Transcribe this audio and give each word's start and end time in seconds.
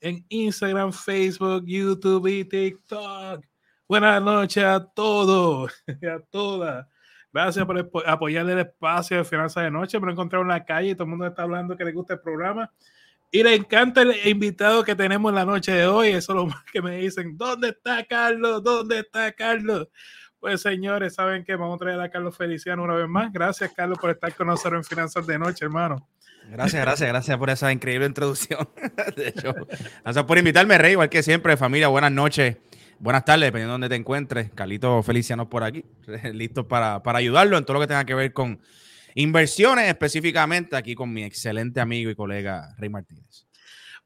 en 0.00 0.24
Instagram, 0.28 0.92
Facebook, 0.92 1.64
YouTube 1.66 2.26
y 2.28 2.44
TikTok. 2.44 3.44
Buenas 3.88 4.22
noches 4.22 4.64
a 4.64 4.84
todos 4.84 5.72
y 6.00 6.06
a 6.06 6.20
todas. 6.20 6.86
Gracias 7.32 7.64
por 7.66 7.90
apoyar 8.06 8.48
el 8.48 8.58
espacio 8.60 9.18
de 9.18 9.24
Finanzas 9.24 9.64
de 9.64 9.70
Noche. 9.70 10.00
Me 10.00 10.06
lo 10.06 10.12
encontré 10.12 10.40
en 10.40 10.48
la 10.48 10.64
calle 10.64 10.90
y 10.90 10.94
todo 10.94 11.04
el 11.04 11.10
mundo 11.10 11.26
está 11.26 11.42
hablando 11.42 11.76
que 11.76 11.84
le 11.84 11.92
gusta 11.92 12.14
el 12.14 12.20
programa. 12.20 12.70
Y 13.30 13.42
le 13.42 13.54
encanta 13.54 14.02
el 14.02 14.14
invitado 14.26 14.82
que 14.82 14.94
tenemos 14.94 15.30
en 15.30 15.34
la 15.34 15.44
noche 15.44 15.72
de 15.72 15.86
hoy. 15.86 16.08
Eso 16.08 16.32
es 16.32 16.36
lo 16.36 16.46
más 16.46 16.64
que 16.72 16.80
me 16.80 16.96
dicen. 16.96 17.36
¿Dónde 17.36 17.68
está 17.68 18.04
Carlos? 18.04 18.62
¿Dónde 18.62 19.00
está 19.00 19.30
Carlos? 19.32 19.88
Pues 20.40 20.62
señores, 20.62 21.14
saben 21.14 21.44
que 21.44 21.56
vamos 21.56 21.76
a 21.76 21.78
traer 21.78 22.00
a 22.00 22.08
Carlos 22.08 22.36
Feliciano 22.36 22.84
una 22.84 22.94
vez 22.94 23.08
más. 23.08 23.32
Gracias, 23.32 23.72
Carlos, 23.74 23.98
por 23.98 24.10
estar 24.10 24.32
con 24.34 24.46
nosotros 24.46 24.74
en 24.74 24.84
Finanzas 24.84 25.26
de 25.26 25.38
Noche, 25.38 25.64
hermano. 25.64 26.08
Gracias, 26.48 26.80
gracias, 26.80 27.08
gracias 27.08 27.36
por 27.36 27.50
esa 27.50 27.72
increíble 27.72 28.06
introducción. 28.06 28.68
de 29.16 29.28
hecho, 29.28 29.52
gracias 30.02 30.24
por 30.24 30.38
invitarme, 30.38 30.78
Rey, 30.78 30.92
igual 30.92 31.08
que 31.08 31.22
siempre, 31.24 31.56
familia. 31.56 31.88
Buenas 31.88 32.12
noches, 32.12 32.56
buenas 33.00 33.24
tardes, 33.24 33.48
dependiendo 33.48 33.72
de 33.72 33.74
dónde 33.74 33.88
te 33.88 33.96
encuentres. 33.96 34.50
Carlito 34.54 35.02
Feliciano 35.02 35.50
por 35.50 35.64
aquí, 35.64 35.84
listo 36.32 36.68
para, 36.68 37.02
para 37.02 37.18
ayudarlo 37.18 37.58
en 37.58 37.64
todo 37.64 37.74
lo 37.74 37.80
que 37.80 37.88
tenga 37.88 38.04
que 38.04 38.14
ver 38.14 38.32
con 38.32 38.60
inversiones, 39.16 39.88
específicamente 39.88 40.76
aquí 40.76 40.94
con 40.94 41.12
mi 41.12 41.24
excelente 41.24 41.80
amigo 41.80 42.10
y 42.10 42.14
colega 42.14 42.76
Rey 42.78 42.88
Martínez. 42.88 43.47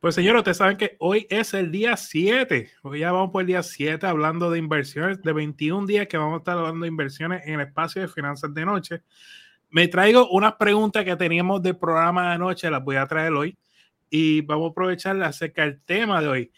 Pues 0.03 0.17
señores, 0.17 0.41
ustedes 0.41 0.57
saben 0.57 0.77
que 0.77 0.97
hoy 0.99 1.29
es 1.31 1.55
el 1.55 1.71
día 1.71 1.97
7. 1.97 2.73
Hoy 2.83 2.99
ya 2.99 3.13
vamos 3.13 3.31
por 3.31 3.43
el 3.43 3.47
día 3.47 3.63
7 3.63 4.05
hablando 4.05 4.51
de 4.51 4.59
inversiones, 4.59 5.23
de 5.23 5.33
21 5.33 5.87
días 5.87 6.09
que 6.09 6.17
vamos 6.17 6.35
a 6.35 6.39
estar 6.39 6.59
hablando 6.59 6.81
de 6.81 6.89
inversiones 6.89 7.47
en 7.47 7.55
el 7.55 7.61
espacio 7.61 8.03
de 8.03 8.09
finanzas 8.09 8.53
de 8.53 8.65
noche. 8.65 9.03
Me 9.71 9.87
traigo 9.87 10.29
unas 10.31 10.55
preguntas 10.55 11.05
que 11.05 11.15
teníamos 11.15 11.63
del 11.63 11.77
programa 11.77 12.27
de 12.27 12.35
anoche, 12.35 12.69
las 12.69 12.83
voy 12.83 12.97
a 12.97 13.07
traer 13.07 13.33
hoy 13.33 13.57
y 14.11 14.41
vamos 14.41 14.71
a 14.71 14.71
aprovechar 14.73 15.23
acerca 15.23 15.63
del 15.63 15.81
tema 15.83 16.21
de 16.21 16.27
hoy. 16.27 16.53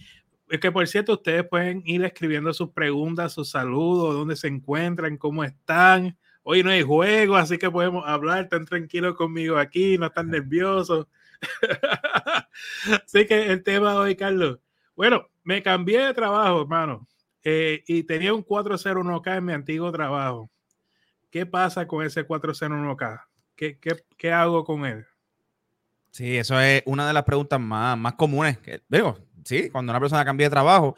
Es 0.49 0.59
que 0.59 0.73
por 0.73 0.89
cierto, 0.89 1.13
ustedes 1.13 1.47
pueden 1.47 1.83
ir 1.85 2.03
escribiendo 2.03 2.51
sus 2.55 2.71
preguntas, 2.71 3.35
sus 3.35 3.51
saludos, 3.51 4.15
dónde 4.15 4.37
se 4.37 4.49
encuentran, 4.49 5.19
cómo 5.19 5.45
están. 5.45 6.17
Hoy 6.45 6.63
no 6.63 6.71
hay 6.71 6.81
juego, 6.81 7.37
así 7.37 7.59
que 7.59 7.71
podemos 7.71 8.05
hablar 8.07 8.49
tan 8.49 8.65
tranquilos 8.65 9.17
conmigo 9.17 9.59
aquí, 9.59 9.99
no 9.99 10.07
están 10.07 10.31
nerviosos. 10.31 11.09
Así 13.05 13.27
que 13.27 13.53
el 13.53 13.63
tema 13.63 13.95
hoy, 13.95 14.17
Carlos. 14.17 14.59
Bueno, 14.97 15.29
me 15.43 15.63
cambié 15.63 16.01
de 16.01 16.15
trabajo, 16.15 16.63
hermano, 16.63 17.07
eh, 17.43 17.83
y 17.87 18.05
tenía 18.05 18.33
un 18.33 18.45
401k 18.45 19.39
en 19.39 19.45
mi 19.45 19.53
antiguo 19.53 19.91
trabajo. 19.93 20.51
¿Qué 21.31 21.47
pasa 21.47 21.87
con 21.87 22.05
ese 22.05 22.27
401k? 22.27 23.25
¿Qué, 23.57 23.79
qué, 23.79 24.05
qué 24.17 24.33
hago 24.33 24.65
con 24.65 24.85
él? 24.87 25.05
Sí, 26.11 26.37
eso 26.37 26.61
es 26.61 26.83
una 26.87 27.09
de 27.09 27.13
las 27.13 27.25
preguntas 27.25 27.59
más, 27.59 27.99
más 27.99 28.15
comunes. 28.15 28.59
Que, 28.59 28.81
sí, 29.45 29.69
cuando 29.71 29.93
una 29.93 30.01
persona 30.01 30.25
cambia 30.25 30.47
de 30.47 30.51
trabajo 30.51 30.95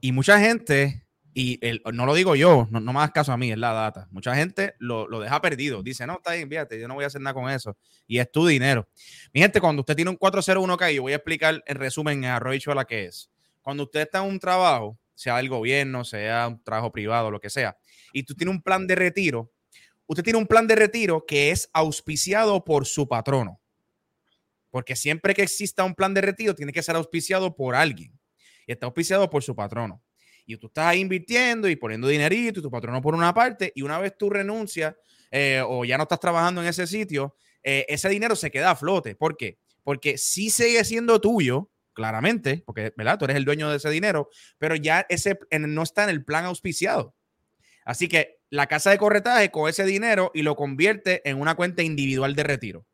y 0.00 0.10
mucha 0.10 0.40
gente 0.40 1.06
y 1.34 1.60
no 1.92 2.06
lo 2.06 2.14
digo 2.14 2.34
yo, 2.34 2.66
no, 2.70 2.80
no, 2.80 2.92
me 2.92 2.98
hagas 2.98 3.12
caso 3.12 3.32
a 3.32 3.36
mí, 3.36 3.52
es 3.52 3.58
la 3.58 3.72
data. 3.72 4.08
Mucha 4.10 4.34
gente 4.34 4.74
lo, 4.78 5.06
lo, 5.06 5.20
deja 5.20 5.40
perdido. 5.40 5.82
Dice, 5.82 6.06
no, 6.06 6.14
está 6.14 6.32
bien, 6.32 6.48
fíjate, 6.48 6.80
yo 6.80 6.88
no 6.88 6.94
voy 6.94 7.04
a 7.04 7.06
hacer 7.08 7.20
nada 7.20 7.34
con 7.34 7.50
eso. 7.50 7.76
Y 8.06 8.18
es 8.18 8.30
tu 8.30 8.46
dinero. 8.46 8.88
Mi 9.32 9.40
gente, 9.40 9.60
cuando 9.60 9.80
usted 9.80 9.94
tiene 9.94 10.10
un 10.10 10.18
401k, 10.18 10.94
yo 10.94 11.02
voy 11.02 11.12
a 11.12 11.16
explicar 11.16 11.62
en 11.66 11.76
resumen 11.76 12.24
en 12.24 12.30
arroyo 12.30 12.74
la 12.74 12.84
que 12.84 13.06
es. 13.06 13.30
Cuando 13.62 13.84
usted 13.84 14.00
está 14.00 14.18
en 14.24 14.30
un 14.30 14.40
trabajo, 14.40 14.98
sea 15.14 15.36
del 15.36 15.48
gobierno, 15.48 16.04
sea 16.04 16.48
un 16.48 16.62
trabajo 16.62 16.90
privado, 16.90 17.30
lo 17.30 17.40
que 17.40 17.50
sea, 17.50 17.76
y 18.12 18.22
tú 18.22 18.34
tienes 18.34 18.54
un 18.54 18.62
plan 18.62 18.86
de 18.86 18.94
retiro, 18.94 19.52
usted 20.06 20.24
tiene 20.24 20.38
un 20.38 20.46
plan 20.46 20.66
de 20.66 20.74
retiro 20.74 21.24
que 21.26 21.50
es 21.50 21.68
auspiciado 21.72 22.64
por 22.64 22.86
su 22.86 23.06
patrono. 23.06 23.60
Porque 24.70 24.96
siempre 24.96 25.34
que 25.34 25.42
exista 25.42 25.84
un 25.84 25.94
plan 25.94 26.14
de 26.14 26.20
retiro, 26.20 26.54
tiene 26.54 26.72
que 26.72 26.82
ser 26.82 26.96
auspiciado 26.96 27.54
por 27.54 27.74
alguien. 27.74 28.18
Y 28.66 28.72
está 28.72 28.86
auspiciado 28.86 29.30
por 29.30 29.42
su 29.42 29.54
patrono 29.54 30.02
y 30.48 30.56
tú 30.56 30.68
estás 30.68 30.86
ahí 30.86 31.00
invirtiendo 31.00 31.68
y 31.68 31.76
poniendo 31.76 32.08
dinerito 32.08 32.60
y 32.60 32.62
tu 32.62 32.70
patrono 32.70 33.02
por 33.02 33.14
una 33.14 33.34
parte 33.34 33.70
y 33.74 33.82
una 33.82 33.98
vez 33.98 34.16
tú 34.16 34.30
renuncias 34.30 34.96
eh, 35.30 35.62
o 35.64 35.84
ya 35.84 35.98
no 35.98 36.04
estás 36.04 36.20
trabajando 36.20 36.62
en 36.62 36.68
ese 36.68 36.86
sitio, 36.86 37.36
eh, 37.62 37.84
ese 37.86 38.08
dinero 38.08 38.34
se 38.34 38.50
queda 38.50 38.70
a 38.70 38.76
flote. 38.76 39.14
¿Por 39.14 39.36
qué? 39.36 39.58
Porque 39.84 40.16
sí 40.16 40.48
sigue 40.48 40.82
siendo 40.84 41.20
tuyo, 41.20 41.70
claramente, 41.92 42.62
porque 42.64 42.94
¿verdad? 42.96 43.18
tú 43.18 43.26
eres 43.26 43.36
el 43.36 43.44
dueño 43.44 43.68
de 43.68 43.76
ese 43.76 43.90
dinero, 43.90 44.30
pero 44.56 44.74
ya 44.74 45.04
ese 45.10 45.38
no 45.60 45.82
está 45.82 46.04
en 46.04 46.10
el 46.10 46.24
plan 46.24 46.46
auspiciado. 46.46 47.14
Así 47.84 48.08
que 48.08 48.38
la 48.48 48.68
casa 48.68 48.90
de 48.90 48.96
corretaje 48.96 49.50
con 49.50 49.68
ese 49.68 49.84
dinero 49.84 50.30
y 50.32 50.40
lo 50.42 50.56
convierte 50.56 51.28
en 51.28 51.38
una 51.38 51.56
cuenta 51.56 51.82
individual 51.82 52.34
de 52.34 52.42
retiro. 52.42 52.86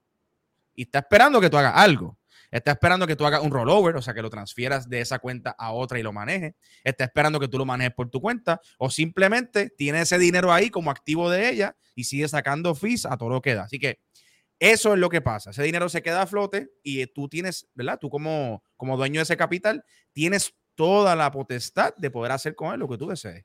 Y 0.75 0.83
está 0.83 0.99
esperando 0.99 1.41
que 1.41 1.51
tú 1.51 1.57
hagas 1.57 1.75
algo. 1.77 2.19
Está 2.55 2.71
esperando 2.71 3.05
que 3.09 3.17
tú 3.17 3.27
hagas 3.27 3.43
un 3.43 3.51
rollover, 3.51 3.97
o 3.97 4.01
sea, 4.01 4.15
que 4.15 4.23
lo 4.23 4.31
transfieras 4.31 4.89
de 4.89 5.01
esa 5.01 5.19
cuenta 5.19 5.57
a 5.59 5.73
otra 5.73 5.99
y 5.99 6.05
lo 6.05 6.13
manejes. 6.13 6.55
Está 6.85 7.03
esperando 7.03 7.41
que 7.41 7.49
tú 7.49 7.59
lo 7.59 7.67
manejes 7.67 7.93
por 7.93 8.11
tu 8.11 8.21
cuenta 8.21 8.61
o 8.79 8.91
simplemente 8.91 9.71
tiene 9.71 10.03
ese 10.03 10.19
dinero 10.19 10.53
ahí 10.53 10.71
como 10.71 10.93
activo 10.93 11.29
de 11.29 11.49
ella 11.49 11.77
y 11.97 12.05
sigue 12.05 12.29
sacando 12.29 12.77
fees 12.77 13.07
a 13.07 13.17
todo 13.17 13.31
lo 13.31 13.43
que 13.43 13.57
da. 13.57 13.65
Así 13.65 13.81
que 13.81 13.99
eso 14.61 14.93
es 14.93 15.01
lo 15.01 15.09
que 15.09 15.21
pasa. 15.21 15.51
Ese 15.51 15.65
dinero 15.65 15.89
se 15.89 16.01
queda 16.01 16.23
a 16.23 16.29
flote 16.29 16.71
y 16.85 17.05
tú 17.09 17.29
tienes, 17.29 17.69
¿verdad? 17.75 17.99
Tú 18.01 18.09
como, 18.09 18.63
como 18.77 18.97
dueño 18.97 19.19
de 19.19 19.25
ese 19.25 19.37
capital 19.37 19.85
tienes 20.13 20.55
toda 20.77 21.17
la 21.17 21.33
potestad 21.33 21.93
de 21.97 22.09
poder 22.13 22.31
hacer 22.31 22.55
con 22.55 22.73
él 22.73 22.79
lo 22.79 22.89
que 22.89 22.99
tú 22.99 23.09
desees. 23.09 23.45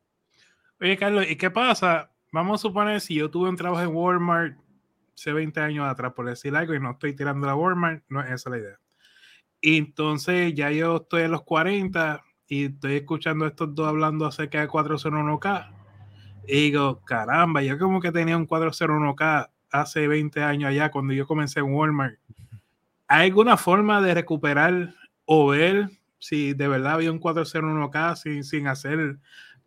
Oye, 0.80 0.96
Carlos, 0.98 1.26
¿y 1.28 1.36
qué 1.36 1.50
pasa? 1.50 2.12
Vamos 2.32 2.62
a 2.62 2.68
suponer 2.68 3.02
si 3.02 3.16
yo 3.16 3.32
tuve 3.32 3.50
un 3.50 3.56
trabajo 3.56 3.82
en 3.82 3.96
Walmart 3.96 4.56
hace 5.16 5.34
20 5.34 5.60
años 5.62 5.88
atrás, 5.88 6.14
por 6.16 6.28
decir 6.28 6.56
algo, 6.56 6.76
y 6.76 6.80
no 6.80 6.92
estoy 6.92 7.16
tirando 7.16 7.48
la 7.48 7.56
Walmart, 7.56 8.04
no 8.08 8.24
es 8.24 8.30
esa 8.30 8.52
la 8.52 8.60
idea. 8.60 8.80
Y 9.62 9.78
entonces 9.78 10.54
ya 10.54 10.72
yo 10.72 10.98
estoy 10.98 11.24
en 11.24 11.32
los 11.32 11.44
40 11.44 12.24
y 12.48 12.66
estoy 12.66 12.96
escuchando 12.96 13.46
a 13.46 13.50
estos 13.50 13.76
dos 13.76 13.88
hablando 13.88 14.26
acerca 14.26 14.62
de 14.62 14.68
401k. 14.68 15.72
Y 16.48 16.54
digo, 16.62 17.02
caramba, 17.06 17.62
yo 17.62 17.78
como 17.78 18.02
que 18.02 18.12
tenía 18.12 18.38
un 18.38 18.48
401k 18.48 19.50
hace 19.72 20.08
20 20.08 20.42
años 20.42 20.70
allá 20.70 20.90
cuando 20.90 21.14
yo 21.14 21.28
comencé 21.28 21.60
en 21.60 21.74
Walmart. 21.74 22.18
¿Hay 23.08 23.28
alguna 23.28 23.58
forma 23.58 24.02
de 24.02 24.14
recuperar 24.14 24.94
o 25.26 25.48
ver 25.48 25.90
si 26.18 26.54
de 26.54 26.68
verdad 26.68 26.94
había 26.94 27.12
un 27.12 27.20
401k 27.20 28.16
sin, 28.16 28.44
sin 28.44 28.68
hacer 28.68 29.18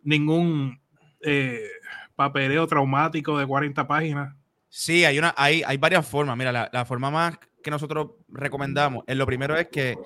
ningún 0.01 0.79
eh, 1.21 1.67
papeleo 2.15 2.67
traumático 2.67 3.37
de 3.37 3.45
40 3.47 3.87
páginas? 3.87 4.35
Sí, 4.67 5.05
hay, 5.05 5.19
una, 5.19 5.33
hay, 5.37 5.61
hay 5.65 5.77
varias 5.77 6.07
formas. 6.07 6.35
Mira, 6.35 6.51
la, 6.51 6.69
la 6.73 6.83
forma 6.83 7.11
más 7.11 7.37
que 7.63 7.71
nosotros 7.71 8.11
recomendamos, 8.27 9.03
lo 9.07 9.25
primero 9.25 9.57
es 9.57 9.69
que, 9.69 9.97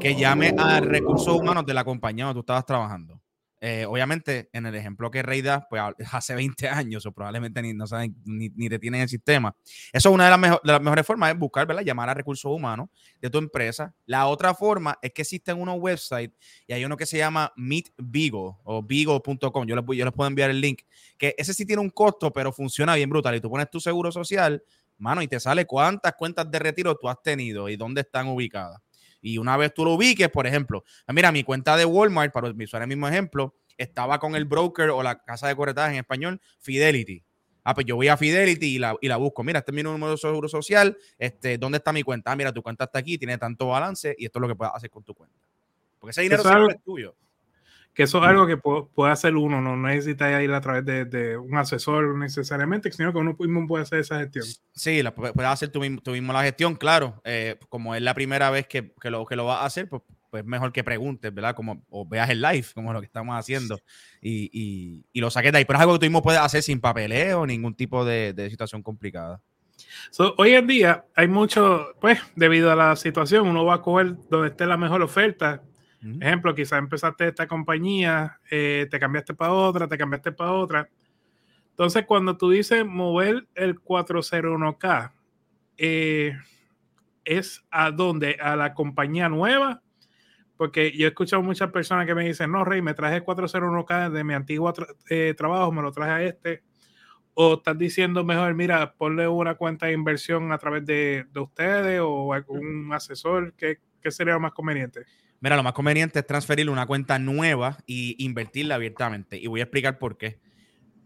que 0.00 0.16
llame 0.16 0.54
a 0.56 0.80
recursos 0.80 1.34
humanos 1.38 1.66
de 1.66 1.74
la 1.74 1.84
compañía 1.84 2.24
donde 2.24 2.38
tú 2.38 2.40
estabas 2.40 2.64
trabajando. 2.64 3.20
Eh, 3.64 3.86
obviamente, 3.86 4.50
en 4.52 4.66
el 4.66 4.74
ejemplo 4.74 5.08
que 5.08 5.22
Rey 5.22 5.40
da, 5.40 5.68
pues 5.70 5.80
hace 6.12 6.34
20 6.34 6.68
años 6.68 7.06
o 7.06 7.12
probablemente 7.12 7.62
ni, 7.62 7.72
no 7.72 7.86
saben, 7.86 8.16
ni, 8.24 8.48
ni 8.48 8.68
te 8.68 8.80
tienen 8.80 9.02
el 9.02 9.08
sistema. 9.08 9.54
Eso 9.92 10.08
es 10.08 10.14
una 10.14 10.24
de 10.24 10.30
las, 10.36 10.60
de 10.62 10.72
las 10.72 10.82
mejores 10.82 11.06
formas, 11.06 11.32
es 11.32 11.38
buscar, 11.38 11.64
¿verdad? 11.64 11.84
Llamar 11.84 12.08
a 12.08 12.14
recursos 12.14 12.50
humanos 12.50 12.88
de 13.20 13.30
tu 13.30 13.38
empresa. 13.38 13.94
La 14.04 14.26
otra 14.26 14.52
forma 14.52 14.98
es 15.00 15.12
que 15.12 15.22
existen 15.22 15.60
unos 15.60 15.76
websites 15.78 16.36
y 16.66 16.72
hay 16.72 16.84
uno 16.84 16.96
que 16.96 17.06
se 17.06 17.18
llama 17.18 17.52
Meet 17.54 17.92
Vigo 17.98 18.60
o 18.64 18.82
vigo.com. 18.82 19.64
Yo 19.64 19.76
les, 19.76 19.84
yo 19.96 20.04
les 20.04 20.12
puedo 20.12 20.26
enviar 20.26 20.50
el 20.50 20.60
link. 20.60 20.80
Que 21.16 21.36
ese 21.38 21.54
sí 21.54 21.64
tiene 21.64 21.82
un 21.82 21.90
costo, 21.90 22.32
pero 22.32 22.52
funciona 22.52 22.96
bien 22.96 23.10
brutal. 23.10 23.36
Y 23.36 23.40
tú 23.40 23.48
pones 23.48 23.70
tu 23.70 23.78
seguro 23.78 24.10
social, 24.10 24.60
mano, 25.02 25.20
y 25.20 25.28
te 25.28 25.40
sale 25.40 25.66
cuántas 25.66 26.14
cuentas 26.14 26.50
de 26.50 26.58
retiro 26.58 26.96
tú 26.96 27.08
has 27.08 27.20
tenido 27.22 27.68
y 27.68 27.76
dónde 27.76 28.02
están 28.02 28.28
ubicadas. 28.28 28.80
Y 29.20 29.38
una 29.38 29.56
vez 29.56 29.72
tú 29.74 29.84
lo 29.84 29.94
ubiques, 29.94 30.28
por 30.30 30.46
ejemplo, 30.46 30.84
mira, 31.08 31.30
mi 31.30 31.44
cuenta 31.44 31.76
de 31.76 31.84
Walmart, 31.84 32.32
para 32.32 32.50
usar 32.50 32.82
el 32.82 32.88
mismo 32.88 33.06
ejemplo, 33.08 33.54
estaba 33.76 34.18
con 34.18 34.34
el 34.34 34.44
broker 34.44 34.90
o 34.90 35.02
la 35.02 35.22
casa 35.22 35.48
de 35.48 35.56
corretaje 35.56 35.92
en 35.92 36.00
español, 36.00 36.40
Fidelity. 36.60 37.22
Ah, 37.64 37.74
pues 37.74 37.86
yo 37.86 37.94
voy 37.94 38.08
a 38.08 38.16
Fidelity 38.16 38.76
y 38.76 38.78
la, 38.78 38.96
y 39.00 39.08
la 39.08 39.16
busco. 39.16 39.44
Mira, 39.44 39.60
este 39.60 39.70
es 39.70 39.76
mi 39.76 39.82
número 39.84 40.12
de 40.12 40.18
seguro 40.18 40.48
social. 40.48 40.96
Este, 41.16 41.58
¿Dónde 41.58 41.78
está 41.78 41.92
mi 41.92 42.02
cuenta? 42.02 42.32
Ah, 42.32 42.36
mira, 42.36 42.52
tu 42.52 42.62
cuenta 42.62 42.84
está 42.84 42.98
aquí, 42.98 43.18
tiene 43.18 43.38
tanto 43.38 43.68
balance 43.68 44.16
y 44.18 44.26
esto 44.26 44.38
es 44.38 44.40
lo 44.40 44.48
que 44.48 44.56
puedes 44.56 44.74
hacer 44.74 44.90
con 44.90 45.04
tu 45.04 45.14
cuenta. 45.14 45.36
Porque 46.00 46.10
ese 46.10 46.22
dinero 46.22 46.42
siempre 46.42 46.74
es 46.74 46.82
tuyo. 46.82 47.14
Que 47.94 48.04
eso 48.04 48.18
es 48.18 48.24
algo 48.24 48.46
que 48.46 48.56
puede 48.56 49.12
hacer 49.12 49.36
uno, 49.36 49.60
no 49.60 49.76
necesita 49.76 50.42
ir 50.42 50.50
a 50.52 50.60
través 50.62 51.10
de, 51.10 51.36
un 51.36 51.56
asesor 51.56 52.16
necesariamente, 52.16 52.90
sino 52.90 53.12
que 53.12 53.18
uno 53.18 53.36
mismo 53.38 53.66
puede 53.66 53.82
hacer 53.82 54.00
esa 54.00 54.18
gestión. 54.18 54.46
Sí, 54.72 55.02
la, 55.02 55.14
puedes 55.14 55.50
hacer 55.50 55.68
tú 55.68 55.80
mismo, 55.80 56.32
la 56.32 56.42
gestión, 56.42 56.74
claro. 56.74 57.20
Eh, 57.24 57.58
como 57.68 57.94
es 57.94 58.00
la 58.00 58.14
primera 58.14 58.48
vez 58.50 58.66
que, 58.66 58.94
lo, 59.02 59.26
que 59.26 59.36
lo 59.36 59.44
vas 59.44 59.58
a 59.58 59.66
hacer, 59.66 59.90
pues, 59.90 60.02
pues 60.32 60.46
mejor 60.46 60.72
que 60.72 60.82
preguntes, 60.82 61.32
¿verdad? 61.34 61.54
Como, 61.54 61.84
o 61.90 62.06
veas 62.06 62.30
el 62.30 62.40
live, 62.40 62.64
como 62.74 62.94
lo 62.94 63.00
que 63.00 63.06
estamos 63.06 63.38
haciendo, 63.38 63.78
y, 64.22 65.04
lo 65.12 65.30
saques 65.30 65.52
de 65.52 65.58
ahí. 65.58 65.66
Pero 65.66 65.76
es 65.76 65.82
algo 65.82 65.92
que 65.92 65.98
tú 65.98 66.06
mismo 66.06 66.22
puedes 66.22 66.40
hacer 66.40 66.62
sin 66.62 66.80
papeleo, 66.80 67.44
ningún 67.44 67.74
tipo 67.74 68.02
de, 68.06 68.34
situación 68.48 68.82
complicada. 68.82 69.42
hoy 70.38 70.54
en 70.54 70.66
día 70.66 71.04
hay 71.14 71.28
mucho, 71.28 71.88
pues, 72.00 72.18
debido 72.34 72.72
a 72.72 72.76
la 72.76 72.96
situación, 72.96 73.46
uno 73.46 73.66
va 73.66 73.74
a 73.74 73.82
coger 73.82 74.16
donde 74.30 74.48
esté 74.48 74.64
la 74.64 74.78
mejor 74.78 75.02
oferta 75.02 75.62
Ejemplo, 76.02 76.52
quizás 76.54 76.80
empezaste 76.80 77.28
esta 77.28 77.46
compañía, 77.46 78.40
eh, 78.50 78.88
te 78.90 78.98
cambiaste 78.98 79.34
para 79.34 79.52
otra, 79.52 79.86
te 79.86 79.96
cambiaste 79.96 80.32
para 80.32 80.52
otra. 80.52 80.88
Entonces, 81.70 82.04
cuando 82.06 82.36
tú 82.36 82.50
dices 82.50 82.84
mover 82.84 83.46
el 83.54 83.76
401k, 83.80 85.12
eh, 85.78 86.36
¿es 87.24 87.64
a 87.70 87.92
dónde? 87.92 88.36
¿A 88.40 88.56
la 88.56 88.74
compañía 88.74 89.28
nueva? 89.28 89.80
Porque 90.56 90.90
yo 90.96 91.06
he 91.06 91.08
escuchado 91.10 91.40
muchas 91.42 91.70
personas 91.70 92.04
que 92.04 92.16
me 92.16 92.24
dicen, 92.24 92.50
no, 92.50 92.64
Rey, 92.64 92.82
me 92.82 92.94
traje 92.94 93.16
el 93.16 93.24
401k 93.24 94.10
de 94.10 94.24
mi 94.24 94.34
antiguo 94.34 94.72
eh, 95.08 95.34
trabajo, 95.36 95.70
me 95.70 95.82
lo 95.82 95.92
traje 95.92 96.10
a 96.10 96.22
este. 96.24 96.62
O 97.34 97.54
estás 97.54 97.78
diciendo 97.78 98.24
mejor, 98.24 98.54
mira, 98.54 98.92
ponle 98.94 99.28
una 99.28 99.54
cuenta 99.54 99.86
de 99.86 99.92
inversión 99.92 100.52
a 100.52 100.58
través 100.58 100.84
de, 100.84 101.26
ustedes 101.34 102.00
o 102.02 102.32
algún 102.32 102.92
asesor. 102.92 103.54
¿Qué, 103.54 103.78
¿Qué 104.02 104.10
sería 104.10 104.38
más 104.38 104.52
conveniente? 104.52 105.06
Mira, 105.42 105.56
lo 105.56 105.64
más 105.64 105.72
conveniente 105.72 106.20
es 106.20 106.26
transferirle 106.26 106.70
una 106.70 106.86
cuenta 106.86 107.18
nueva 107.18 107.76
y 107.84 108.24
invertirla 108.24 108.76
abiertamente. 108.76 109.36
Y 109.36 109.48
voy 109.48 109.58
a 109.58 109.64
explicar 109.64 109.98
por 109.98 110.16
qué. 110.16 110.38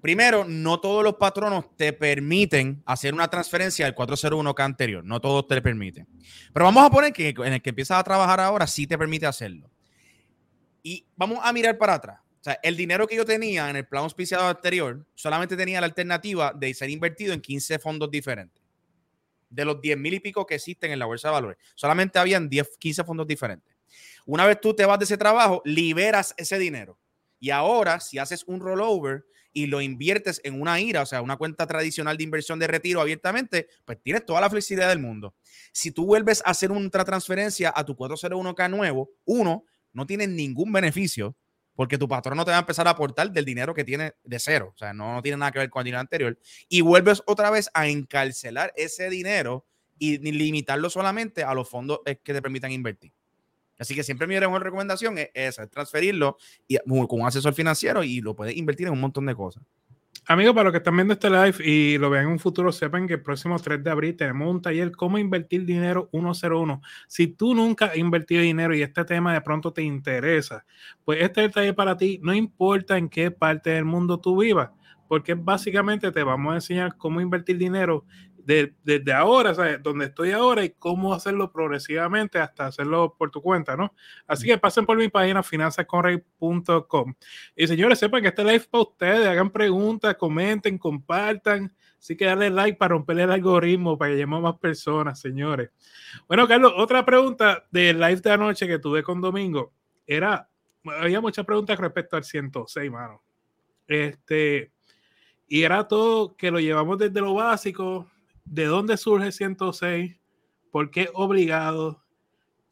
Primero, 0.02 0.44
no 0.46 0.78
todos 0.78 1.02
los 1.02 1.14
patronos 1.14 1.74
te 1.74 1.94
permiten 1.94 2.82
hacer 2.84 3.14
una 3.14 3.28
transferencia 3.28 3.86
del 3.86 3.94
401k 3.94 4.62
anterior. 4.62 5.02
No 5.02 5.22
todos 5.22 5.46
te 5.46 5.62
permiten. 5.62 6.06
Pero 6.52 6.66
vamos 6.66 6.84
a 6.84 6.90
poner 6.90 7.14
que 7.14 7.30
en 7.30 7.54
el 7.54 7.62
que 7.62 7.70
empiezas 7.70 7.98
a 7.98 8.04
trabajar 8.04 8.38
ahora 8.40 8.66
sí 8.66 8.86
te 8.86 8.98
permite 8.98 9.24
hacerlo. 9.24 9.70
Y 10.82 11.06
vamos 11.16 11.38
a 11.42 11.50
mirar 11.54 11.78
para 11.78 11.94
atrás. 11.94 12.20
O 12.22 12.44
sea, 12.44 12.58
el 12.62 12.76
dinero 12.76 13.06
que 13.06 13.16
yo 13.16 13.24
tenía 13.24 13.70
en 13.70 13.76
el 13.76 13.86
plan 13.86 14.02
auspiciado 14.02 14.46
anterior 14.46 15.06
solamente 15.14 15.56
tenía 15.56 15.80
la 15.80 15.86
alternativa 15.86 16.52
de 16.54 16.74
ser 16.74 16.90
invertido 16.90 17.32
en 17.32 17.40
15 17.40 17.78
fondos 17.78 18.10
diferentes. 18.10 18.62
De 19.48 19.64
los 19.64 19.80
10 19.80 19.96
mil 19.96 20.12
y 20.12 20.20
pico 20.20 20.44
que 20.44 20.56
existen 20.56 20.92
en 20.92 20.98
la 20.98 21.06
bolsa 21.06 21.28
de 21.28 21.32
valores, 21.32 21.56
solamente 21.74 22.18
habían 22.18 22.50
10, 22.50 22.76
15 22.78 23.02
fondos 23.02 23.26
diferentes. 23.26 23.75
Una 24.26 24.44
vez 24.44 24.60
tú 24.60 24.74
te 24.74 24.84
vas 24.84 24.98
de 24.98 25.04
ese 25.04 25.16
trabajo, 25.16 25.62
liberas 25.64 26.34
ese 26.36 26.58
dinero. 26.58 26.98
Y 27.38 27.50
ahora, 27.50 28.00
si 28.00 28.18
haces 28.18 28.44
un 28.46 28.60
rollover 28.60 29.24
y 29.52 29.66
lo 29.66 29.80
inviertes 29.80 30.40
en 30.44 30.60
una 30.60 30.80
IRA, 30.80 31.02
o 31.02 31.06
sea, 31.06 31.22
una 31.22 31.36
cuenta 31.36 31.66
tradicional 31.66 32.16
de 32.16 32.24
inversión 32.24 32.58
de 32.58 32.66
retiro 32.66 33.00
abiertamente, 33.00 33.68
pues 33.84 34.02
tienes 34.02 34.26
toda 34.26 34.40
la 34.40 34.50
flexibilidad 34.50 34.88
del 34.88 34.98
mundo. 34.98 35.34
Si 35.72 35.92
tú 35.92 36.06
vuelves 36.06 36.42
a 36.44 36.50
hacer 36.50 36.72
otra 36.72 37.04
transferencia 37.04 37.72
a 37.74 37.84
tu 37.84 37.94
401k 37.94 38.68
nuevo, 38.68 39.10
uno, 39.24 39.64
no 39.92 40.06
tienes 40.06 40.28
ningún 40.28 40.72
beneficio 40.72 41.36
porque 41.76 41.98
tu 41.98 42.08
patrón 42.08 42.36
no 42.36 42.44
te 42.44 42.50
va 42.50 42.56
a 42.56 42.60
empezar 42.60 42.88
a 42.88 42.90
aportar 42.90 43.30
del 43.30 43.44
dinero 43.44 43.74
que 43.74 43.84
tiene 43.84 44.14
de 44.24 44.38
cero. 44.40 44.72
O 44.74 44.78
sea, 44.78 44.92
no, 44.92 45.14
no 45.14 45.22
tiene 45.22 45.38
nada 45.38 45.52
que 45.52 45.60
ver 45.60 45.70
con 45.70 45.80
el 45.80 45.84
dinero 45.84 46.00
anterior. 46.00 46.38
Y 46.68 46.80
vuelves 46.80 47.22
otra 47.26 47.50
vez 47.50 47.70
a 47.74 47.86
encarcelar 47.86 48.72
ese 48.76 49.08
dinero 49.08 49.66
y 49.98 50.18
limitarlo 50.18 50.90
solamente 50.90 51.44
a 51.44 51.54
los 51.54 51.68
fondos 51.68 52.00
eh, 52.06 52.18
que 52.22 52.32
te 52.32 52.42
permitan 52.42 52.72
invertir. 52.72 53.12
Así 53.78 53.94
que 53.94 54.02
siempre 54.02 54.26
mi 54.26 54.34
mejor 54.34 54.62
recomendación 54.62 55.18
es 55.18 55.30
esa, 55.34 55.66
transferirlo 55.66 56.36
y, 56.66 56.78
con 56.78 57.20
un 57.20 57.26
asesor 57.26 57.54
financiero 57.54 58.02
y 58.02 58.20
lo 58.20 58.34
puedes 58.34 58.56
invertir 58.56 58.86
en 58.86 58.94
un 58.94 59.00
montón 59.00 59.26
de 59.26 59.34
cosas. 59.34 59.62
Amigos, 60.28 60.54
para 60.54 60.64
los 60.64 60.72
que 60.72 60.78
están 60.78 60.96
viendo 60.96 61.12
este 61.12 61.30
live 61.30 61.54
y 61.64 61.98
lo 61.98 62.10
vean 62.10 62.24
en 62.24 62.32
un 62.32 62.38
futuro, 62.40 62.72
sepan 62.72 63.06
que 63.06 63.14
el 63.14 63.22
próximo 63.22 63.56
3 63.60 63.84
de 63.84 63.90
abril 63.90 64.16
tenemos 64.16 64.50
un 64.50 64.60
taller 64.60 64.90
Cómo 64.90 65.18
invertir 65.18 65.64
dinero 65.64 66.08
101. 66.10 66.82
Si 67.06 67.28
tú 67.28 67.54
nunca 67.54 67.86
has 67.86 67.96
invertido 67.96 68.42
dinero 68.42 68.74
y 68.74 68.82
este 68.82 69.04
tema 69.04 69.32
de 69.32 69.40
pronto 69.40 69.72
te 69.72 69.82
interesa, 69.82 70.64
pues 71.04 71.22
este 71.22 71.44
es 71.44 71.52
taller 71.52 71.76
para 71.76 71.96
ti, 71.96 72.18
no 72.24 72.34
importa 72.34 72.98
en 72.98 73.08
qué 73.08 73.30
parte 73.30 73.70
del 73.70 73.84
mundo 73.84 74.18
tú 74.18 74.40
vivas, 74.40 74.70
porque 75.06 75.34
básicamente 75.34 76.10
te 76.10 76.24
vamos 76.24 76.50
a 76.52 76.56
enseñar 76.56 76.96
cómo 76.96 77.20
invertir 77.20 77.56
dinero 77.56 78.04
desde 78.46 79.12
ahora, 79.12 79.54
¿sabes? 79.54 79.82
donde 79.82 80.04
estoy 80.04 80.30
ahora 80.30 80.64
y 80.64 80.70
cómo 80.70 81.12
hacerlo 81.12 81.50
progresivamente 81.50 82.38
hasta 82.38 82.66
hacerlo 82.66 83.16
por 83.18 83.32
tu 83.32 83.42
cuenta, 83.42 83.76
¿no? 83.76 83.92
Así 84.24 84.46
que 84.46 84.56
pasen 84.56 84.86
por 84.86 84.96
mi 84.96 85.08
página 85.08 85.42
finanzasconrey.com. 85.42 87.14
Y 87.56 87.66
señores, 87.66 87.98
sepan 87.98 88.22
que 88.22 88.28
este 88.28 88.44
live 88.44 88.66
para 88.70 88.82
ustedes, 88.82 89.26
hagan 89.26 89.50
preguntas, 89.50 90.14
comenten, 90.14 90.78
compartan. 90.78 91.74
Así 91.98 92.16
que 92.16 92.26
dale 92.26 92.50
like 92.50 92.78
para 92.78 92.90
romper 92.90 93.18
el 93.18 93.32
algoritmo, 93.32 93.98
para 93.98 94.10
que 94.10 94.14
lleguemos 94.14 94.40
más 94.40 94.58
personas, 94.58 95.18
señores. 95.18 95.70
Bueno, 96.28 96.46
Carlos, 96.46 96.72
otra 96.76 97.04
pregunta 97.04 97.64
del 97.72 97.98
live 97.98 98.20
de 98.20 98.30
anoche 98.30 98.68
que 98.68 98.78
tuve 98.78 99.02
con 99.02 99.20
Domingo 99.20 99.72
era, 100.06 100.48
había 101.00 101.20
muchas 101.20 101.44
preguntas 101.44 101.76
respecto 101.80 102.16
al 102.16 102.22
106, 102.22 102.92
mano. 102.92 103.24
Este, 103.88 104.70
y 105.48 105.62
era 105.62 105.88
todo 105.88 106.36
que 106.36 106.52
lo 106.52 106.60
llevamos 106.60 106.98
desde 106.98 107.20
lo 107.20 107.34
básico, 107.34 108.08
¿De 108.46 108.64
dónde 108.64 108.96
surge 108.96 109.32
106? 109.32 110.16
¿Por 110.70 110.90
qué 110.90 111.08
obligado? 111.14 112.02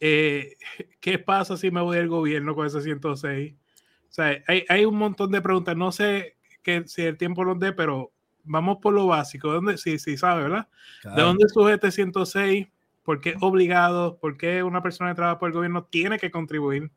Eh, 0.00 0.56
¿Qué 1.00 1.18
pasa 1.18 1.56
si 1.56 1.70
me 1.70 1.80
voy 1.80 1.96
del 1.96 2.08
gobierno 2.08 2.54
con 2.54 2.66
ese 2.66 2.80
106? 2.80 3.54
O 3.54 4.12
sea, 4.14 4.42
hay, 4.46 4.84
un 4.84 4.96
montón 4.96 5.30
de 5.32 5.42
preguntas. 5.42 5.76
No 5.76 5.90
sé 5.90 6.36
que, 6.62 6.86
si 6.86 7.02
el 7.02 7.18
tiempo 7.18 7.44
nos 7.44 7.58
dé, 7.58 7.72
pero 7.72 8.12
vamos 8.44 8.78
por 8.80 8.94
lo 8.94 9.06
básico. 9.06 9.52
¿Dónde, 9.52 9.76
sí, 9.76 9.98
sí, 9.98 10.16
sabe, 10.16 10.44
¿verdad? 10.44 10.68
¿De 11.16 11.22
dónde 11.22 11.48
surge 11.48 11.74
este 11.74 11.90
106? 11.90 12.68
¿Por 13.02 13.20
qué 13.20 13.34
obligado? 13.40 14.18
¿Por 14.18 14.36
qué 14.36 14.62
una 14.62 14.82
persona 14.82 15.10
que 15.10 15.16
trabaja 15.16 15.38
por 15.38 15.48
el 15.48 15.54
gobierno 15.54 15.84
tiene 15.84 16.18
que 16.18 16.30
contribuir? 16.30 16.90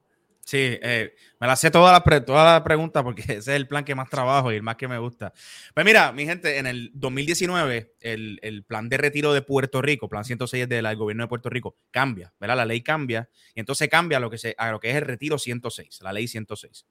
Sí, 0.48 0.60
eh, 0.62 1.14
me 1.42 1.48
la 1.48 1.58
sé 1.58 1.72
toda 1.72 1.92
la, 1.92 2.22
toda 2.24 2.54
la 2.54 2.64
pregunta 2.64 3.04
porque 3.04 3.22
ese 3.28 3.38
es 3.38 3.48
el 3.50 3.68
plan 3.68 3.84
que 3.84 3.96
más 3.96 4.10
trabajo 4.10 4.50
y 4.50 4.56
el 4.56 4.64
más 4.64 4.78
que 4.78 4.88
me 4.88 4.98
gusta. 4.98 5.34
Pues 5.74 5.86
mira, 5.86 6.14
mi 6.14 6.26
gente, 6.26 6.58
en 6.58 6.66
el 6.66 6.90
2019, 6.94 7.96
el, 8.00 8.64
plan 8.66 8.88
de 8.88 8.96
retiro 8.96 9.34
de 9.34 9.42
Puerto 9.42 9.82
Rico, 9.82 10.08
plan 10.08 10.24
106 10.24 10.70
del 10.70 10.96
gobierno 10.96 11.26
de 11.26 11.28
Puerto 11.28 11.50
Rico, 11.50 11.76
cambia, 11.92 12.34
¿verdad? 12.40 12.56
La 12.56 12.66
ley 12.66 12.82
cambia 12.82 13.30
y 13.54 13.60
entonces 13.60 13.90
cambia 13.90 14.22
lo 14.22 14.30
que 14.30 14.38
se, 14.38 14.56
a 14.58 14.72
lo 14.72 14.80
que 14.80 14.90
es 14.90 14.96
el 14.96 15.02
retiro 15.02 15.38
106, 15.38 16.00
la 16.02 16.14
ley 16.14 16.30
106, 16.30 16.86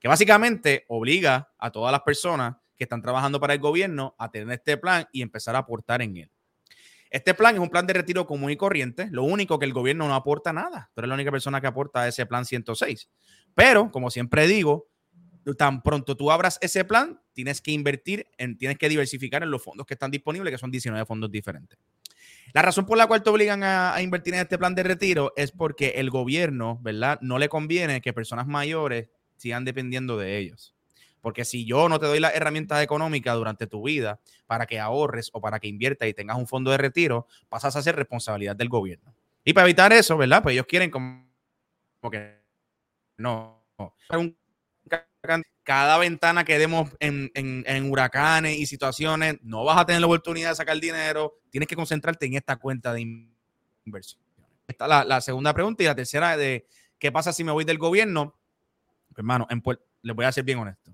que 0.00 0.08
básicamente 0.08 0.86
obliga 0.88 1.52
a 1.58 1.70
todas 1.70 1.92
las 1.92 2.00
personas 2.00 2.56
que 2.78 2.84
están 2.84 3.02
trabajando 3.02 3.38
para 3.38 3.52
el 3.52 3.60
gobierno 3.60 4.14
a 4.18 4.30
tener 4.30 4.50
este 4.54 4.78
plan 4.78 5.06
y 5.12 5.20
empezar 5.20 5.54
a 5.54 5.58
aportar 5.58 6.00
en 6.00 6.16
él. 6.16 6.30
Este 7.12 7.34
plan 7.34 7.54
es 7.54 7.60
un 7.60 7.68
plan 7.68 7.86
de 7.86 7.92
retiro 7.92 8.26
común 8.26 8.50
y 8.50 8.56
corriente. 8.56 9.06
Lo 9.10 9.24
único 9.24 9.58
que 9.58 9.66
el 9.66 9.74
gobierno 9.74 10.08
no 10.08 10.14
aporta 10.14 10.50
nada. 10.54 10.90
Tú 10.94 11.02
eres 11.02 11.10
la 11.10 11.14
única 11.14 11.30
persona 11.30 11.60
que 11.60 11.66
aporta 11.66 12.08
ese 12.08 12.24
plan 12.24 12.46
106. 12.46 13.10
Pero, 13.54 13.90
como 13.90 14.10
siempre 14.10 14.46
digo, 14.46 14.88
tan 15.58 15.82
pronto 15.82 16.16
tú 16.16 16.32
abras 16.32 16.58
ese 16.62 16.86
plan, 16.86 17.20
tienes 17.34 17.60
que 17.60 17.70
invertir, 17.70 18.28
en, 18.38 18.56
tienes 18.56 18.78
que 18.78 18.88
diversificar 18.88 19.42
en 19.42 19.50
los 19.50 19.62
fondos 19.62 19.86
que 19.86 19.92
están 19.92 20.10
disponibles, 20.10 20.52
que 20.52 20.56
son 20.56 20.70
19 20.70 21.04
fondos 21.04 21.30
diferentes. 21.30 21.78
La 22.54 22.62
razón 22.62 22.86
por 22.86 22.96
la 22.96 23.06
cual 23.06 23.22
te 23.22 23.28
obligan 23.28 23.62
a, 23.62 23.94
a, 23.94 24.00
invertir 24.00 24.32
en 24.32 24.40
este 24.40 24.56
plan 24.56 24.74
de 24.74 24.82
retiro 24.82 25.34
es 25.36 25.52
porque 25.52 25.88
el 25.96 26.08
gobierno, 26.08 26.80
¿verdad? 26.80 27.18
No 27.20 27.38
le 27.38 27.50
conviene 27.50 28.00
que 28.00 28.14
personas 28.14 28.46
mayores 28.46 29.10
sigan 29.36 29.66
dependiendo 29.66 30.16
de 30.16 30.38
ellos. 30.38 30.74
Porque 31.22 31.44
si 31.44 31.64
yo 31.64 31.88
no 31.88 32.00
te 32.00 32.06
doy 32.06 32.18
las 32.18 32.34
herramientas 32.34 32.82
económicas 32.82 33.36
durante 33.36 33.68
tu 33.68 33.84
vida 33.84 34.20
para 34.46 34.66
que 34.66 34.80
ahorres 34.80 35.30
o 35.32 35.40
para 35.40 35.60
que 35.60 35.68
inviertas 35.68 36.08
y 36.08 36.14
tengas 36.14 36.36
un 36.36 36.48
fondo 36.48 36.72
de 36.72 36.78
retiro, 36.78 37.28
pasas 37.48 37.76
a 37.76 37.82
ser 37.82 37.94
responsabilidad 37.96 38.56
del 38.56 38.68
gobierno. 38.68 39.14
Y 39.44 39.52
para 39.52 39.66
evitar 39.66 39.92
eso, 39.92 40.16
¿verdad? 40.16 40.42
Pues 40.42 40.54
ellos 40.54 40.66
quieren 40.66 40.90
como, 40.90 41.24
que 42.10 42.42
no. 43.16 43.64
Cada 45.62 45.96
ventana 45.98 46.44
que 46.44 46.58
demos 46.58 46.90
en, 46.98 47.90
huracanes 47.90 48.58
y 48.58 48.66
situaciones, 48.66 49.38
no 49.42 49.64
vas 49.64 49.78
a 49.78 49.86
tener 49.86 50.00
la 50.00 50.08
oportunidad 50.08 50.50
de 50.50 50.56
sacar 50.56 50.78
dinero. 50.80 51.38
Tienes 51.50 51.68
que 51.68 51.76
concentrarte 51.76 52.26
en 52.26 52.34
esta 52.34 52.56
cuenta 52.56 52.92
de 52.92 53.06
inversión. 53.84 54.20
Esta 54.66 55.02
es 55.02 55.06
la, 55.06 55.20
segunda 55.20 55.54
pregunta. 55.54 55.84
Y 55.84 55.86
la 55.86 55.94
tercera 55.94 56.36
de 56.36 56.66
qué 56.98 57.12
pasa 57.12 57.32
si 57.32 57.44
me 57.44 57.52
voy 57.52 57.64
del 57.64 57.78
gobierno. 57.78 58.36
Hermano, 59.16 59.46
en, 59.50 59.62
les 60.02 60.16
voy 60.16 60.24
a 60.24 60.32
ser 60.32 60.42
bien 60.42 60.58
honesto. 60.58 60.92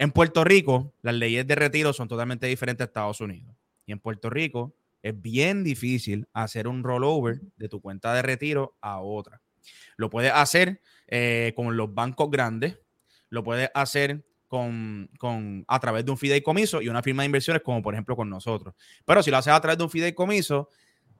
En 0.00 0.12
Puerto 0.12 0.44
Rico, 0.44 0.94
las 1.02 1.14
leyes 1.14 1.46
de 1.46 1.54
retiro 1.54 1.92
son 1.92 2.08
totalmente 2.08 2.46
diferentes 2.46 2.82
a 2.82 2.86
Estados 2.86 3.20
Unidos. 3.20 3.54
Y 3.84 3.92
en 3.92 3.98
Puerto 3.98 4.30
Rico 4.30 4.74
es 5.02 5.20
bien 5.20 5.62
difícil 5.62 6.26
hacer 6.32 6.68
un 6.68 6.82
rollover 6.82 7.42
de 7.58 7.68
tu 7.68 7.82
cuenta 7.82 8.14
de 8.14 8.22
retiro 8.22 8.78
a 8.80 9.02
otra. 9.02 9.42
Lo 9.98 10.08
puedes 10.08 10.32
hacer 10.32 10.80
eh, 11.06 11.52
con 11.54 11.76
los 11.76 11.92
bancos 11.92 12.30
grandes, 12.30 12.78
lo 13.28 13.44
puedes 13.44 13.68
hacer 13.74 14.24
con, 14.48 15.10
a 15.68 15.80
través 15.80 16.06
de 16.06 16.10
un 16.12 16.16
fideicomiso 16.16 16.80
y 16.80 16.88
una 16.88 17.02
firma 17.02 17.22
de 17.22 17.26
inversiones, 17.26 17.62
como 17.62 17.82
por 17.82 17.92
ejemplo 17.92 18.16
con 18.16 18.30
nosotros. 18.30 18.74
Pero 19.04 19.22
si 19.22 19.30
lo 19.30 19.36
haces 19.36 19.52
a 19.52 19.60
través 19.60 19.76
de 19.76 19.84
un 19.84 19.90
fideicomiso, 19.90 20.70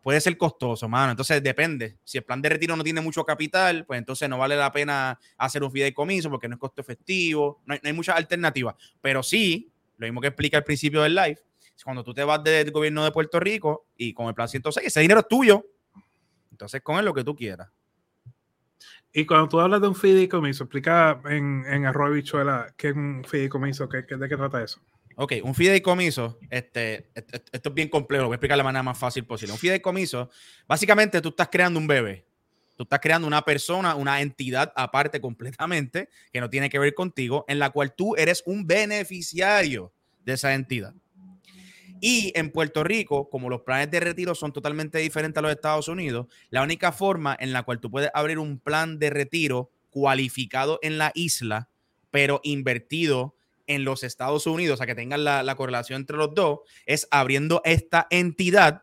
puede 0.02 0.21
ser 0.21 0.37
costoso, 0.37 0.88
mano. 0.88 1.11
Entonces 1.12 1.42
depende. 1.42 1.97
Si 2.04 2.19
el 2.19 2.25
plan 2.25 2.40
de 2.40 2.49
retiro 2.49 2.76
no 2.76 2.85
tiene 2.85 3.00
mucho 3.00 3.25
capital, 3.25 3.85
pues 3.87 3.99
entonces 3.99 4.28
no 4.28 4.38
vale 4.38 4.57
la 4.57 4.71
pena 4.73 5.19
hacer 5.37 5.62
un 5.62 5.71
fideicomiso 5.71 6.30
porque 6.30 6.49
no 6.49 6.54
es 6.54 6.61
costo 6.61 6.80
efectivo. 6.80 7.61
No 7.66 7.75
hay, 7.75 7.80
no 7.83 7.88
hay 7.88 7.95
muchas 7.95 8.16
alternativas. 8.16 8.75
Pero 9.00 9.23
sí, 9.23 9.73
lo 9.97 10.07
mismo 10.07 10.21
que 10.21 10.28
explica 10.28 10.59
al 10.59 10.64
principio 10.64 11.02
del 11.02 11.14
live, 11.14 11.38
cuando 11.85 12.04
tú 12.04 12.12
te 12.12 12.25
vas 12.25 12.42
del 12.42 12.71
gobierno 12.71 13.04
de 13.04 13.12
Puerto 13.12 13.40
Rico 13.40 13.87
y 13.97 14.12
con 14.12 14.28
el 14.28 14.35
plan 14.35 14.49
106, 14.49 14.87
ese 14.87 15.00
dinero 15.00 15.21
es 15.21 15.28
tuyo. 15.28 15.66
Entonces, 16.50 16.83
con 16.83 16.99
él 16.99 17.04
lo 17.04 17.14
que 17.14 17.25
tú 17.25 17.35
quieras. 17.35 17.71
Y 19.12 19.26
cuando 19.26 19.49
tú 19.49 19.61
hablas 19.61 19.80
de 19.80 19.88
un 19.88 19.95
fideicomiso, 19.95 20.64
explica 20.64 21.21
en, 21.25 21.64
en 21.66 21.87
arroz 21.87 22.14
bichuela 22.14 22.73
qué 22.76 22.88
es 22.88 22.95
un 22.95 23.25
fideicomiso, 23.26 23.88
¿Qué, 23.88 24.07
qué, 24.07 24.16
de 24.16 24.28
qué 24.28 24.37
trata 24.37 24.62
eso. 24.62 24.80
Ok, 25.17 25.35
un 25.43 25.55
fideicomiso, 25.55 26.38
este, 26.50 27.11
esto 27.14 27.69
es 27.69 27.75
bien 27.75 27.88
complejo, 27.88 28.25
voy 28.25 28.35
a 28.35 28.37
explicar 28.37 28.55
de 28.55 28.59
la 28.59 28.64
manera 28.64 28.83
más 28.83 28.97
fácil 28.97 29.25
posible. 29.25 29.52
Un 29.52 29.59
fideicomiso, 29.59 30.31
básicamente 30.67 31.21
tú 31.21 31.31
estás 31.31 31.49
creando 31.50 31.79
un 31.79 31.87
bebé. 31.87 32.26
Tú 32.76 32.85
estás 32.85 33.00
creando 33.00 33.26
una 33.26 33.43
persona, 33.43 33.95
una 33.95 34.23
entidad 34.23 34.73
aparte 34.75 35.21
completamente 35.21 36.09
que 36.33 36.40
no 36.40 36.49
tiene 36.49 36.71
que 36.71 36.79
ver 36.79 36.95
contigo, 36.95 37.45
en 37.47 37.59
la 37.59 37.69
cual 37.69 37.95
tú 37.95 38.17
eres 38.17 38.43
un 38.47 38.67
beneficiario 38.67 39.93
de 40.25 40.33
esa 40.33 40.55
entidad. 40.55 40.95
Y 42.00 42.33
en 42.35 42.50
Puerto 42.50 42.83
Rico, 42.83 43.29
como 43.29 43.50
los 43.50 43.61
planes 43.61 43.90
de 43.90 44.00
retiro 44.00 44.35
son 44.35 44.55
totalmente 44.55 44.97
diferentes 44.97 45.38
a 45.38 45.43
los 45.43 45.50
Estados 45.50 45.88
Unidos, 45.88 46.29
la 46.49 46.62
única 46.62 46.93
forma 46.93 47.37
en 47.38 47.52
la 47.52 47.62
cual 47.64 47.81
tú 47.81 47.90
puedes 47.90 48.11
abrir 48.14 48.38
un 48.38 48.59
plan 48.59 48.99
de 48.99 49.11
retiro 49.11 49.71
cualificado 49.90 50.79
en 50.81 50.97
la 50.97 51.12
isla, 51.14 51.69
pero 52.11 52.40
invertido 52.43 53.37
en 53.71 53.85
los 53.85 54.03
Estados 54.03 54.49
Unidos, 54.49 54.75
o 54.75 54.77
sea, 54.79 54.87
que 54.87 54.97
tengan 54.97 55.23
la, 55.23 55.55
correlación 55.55 56.00
entre 56.00 56.17
los 56.17 56.35
dos, 56.35 56.61
es 56.87 57.07
abriendo 57.12 57.62
esta 57.65 58.09
entidad 58.11 58.83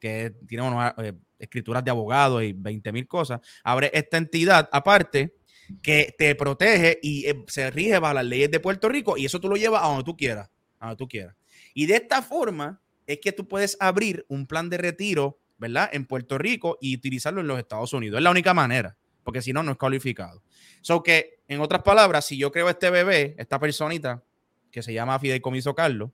que 0.00 0.34
tiene 0.48 0.64
eh, 0.98 1.12
escrituras 1.38 1.84
de 1.84 1.92
abogado 1.92 2.42
y 2.42 2.52
20 2.52 2.90
mil 2.90 3.06
cosas, 3.06 3.40
abre 3.62 3.92
esta 3.94 4.16
entidad 4.16 4.68
aparte 4.72 5.36
que 5.82 6.16
te 6.18 6.34
protege 6.34 6.98
y 7.00 7.26
eh, 7.26 7.44
se 7.46 7.70
rige 7.70 8.00
bajo 8.00 8.14
las 8.14 8.24
leyes 8.24 8.50
de 8.50 8.58
Puerto 8.58 8.88
Rico 8.88 9.16
y 9.16 9.24
eso 9.24 9.38
tú 9.38 9.48
lo 9.48 9.56
llevas 9.56 9.84
a 9.84 9.86
donde 9.86 10.02
tú 10.02 10.16
quieras, 10.16 10.50
a 10.80 10.86
donde 10.86 10.98
tú 10.98 11.06
quieras. 11.06 11.36
Y 11.72 11.86
de 11.86 11.94
esta 11.94 12.20
forma 12.20 12.80
es 13.06 13.20
que 13.20 13.30
tú 13.30 13.46
puedes 13.46 13.76
abrir 13.78 14.26
un 14.28 14.48
plan 14.48 14.68
de 14.68 14.78
retiro, 14.78 15.38
¿verdad? 15.58 15.90
En 15.92 16.06
Puerto 16.06 16.38
Rico 16.38 16.76
y 16.80 16.96
utilizarlo 16.96 17.40
en 17.40 17.46
los 17.46 17.60
Estados 17.60 17.92
Unidos. 17.92 18.18
Es 18.18 18.24
la 18.24 18.32
única 18.32 18.52
manera, 18.52 18.96
porque 19.22 19.42
si 19.42 19.52
no, 19.52 19.62
no 19.62 19.72
es 19.72 19.78
cualificado. 19.78 20.42
So 20.80 21.02
que, 21.02 21.40
en 21.48 21.60
otras 21.60 21.82
palabras, 21.82 22.26
si 22.26 22.38
yo 22.38 22.52
creo 22.52 22.68
este 22.68 22.90
bebé, 22.90 23.34
esta 23.38 23.58
personita 23.58 24.22
que 24.70 24.82
se 24.82 24.92
llama 24.92 25.18
Fideicomiso 25.18 25.74
Carlos, 25.74 26.10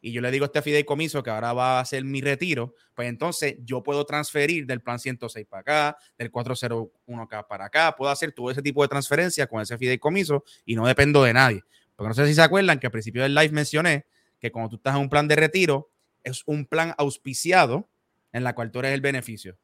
y 0.00 0.12
yo 0.12 0.20
le 0.20 0.30
digo 0.30 0.44
a 0.44 0.46
este 0.46 0.62
fideicomiso 0.62 1.22
que 1.22 1.30
ahora 1.30 1.52
va 1.52 1.78
a 1.78 1.80
hacer 1.80 2.04
mi 2.04 2.20
retiro, 2.20 2.74
pues 2.94 3.08
entonces 3.08 3.56
yo 3.64 3.82
puedo 3.82 4.04
transferir 4.04 4.66
del 4.66 4.80
plan 4.80 4.98
106 4.98 5.46
para 5.48 5.60
acá, 5.62 5.98
del 6.18 6.30
401 6.30 7.22
acá 7.22 7.46
para 7.46 7.64
acá, 7.66 7.96
puedo 7.96 8.10
hacer 8.10 8.32
todo 8.32 8.50
ese 8.50 8.62
tipo 8.62 8.82
de 8.82 8.88
transferencias 8.88 9.48
con 9.48 9.60
ese 9.60 9.76
fideicomiso 9.76 10.44
y 10.64 10.76
no 10.76 10.86
dependo 10.86 11.24
de 11.24 11.32
nadie. 11.32 11.62
Porque 11.96 12.08
no 12.08 12.14
sé 12.14 12.26
si 12.26 12.34
se 12.34 12.42
acuerdan 12.42 12.78
que 12.78 12.86
al 12.86 12.92
principio 12.92 13.22
del 13.22 13.34
live 13.34 13.50
mencioné 13.50 14.06
que 14.38 14.52
cuando 14.52 14.70
tú 14.70 14.76
estás 14.76 14.94
en 14.94 15.00
un 15.00 15.08
plan 15.08 15.26
de 15.26 15.36
retiro, 15.36 15.90
es 16.22 16.42
un 16.46 16.66
plan 16.66 16.94
auspiciado 16.98 17.88
en 18.32 18.44
la 18.44 18.54
cual 18.54 18.70
tú 18.70 18.80
eres 18.80 18.92
el 18.92 19.00
beneficio, 19.00 19.58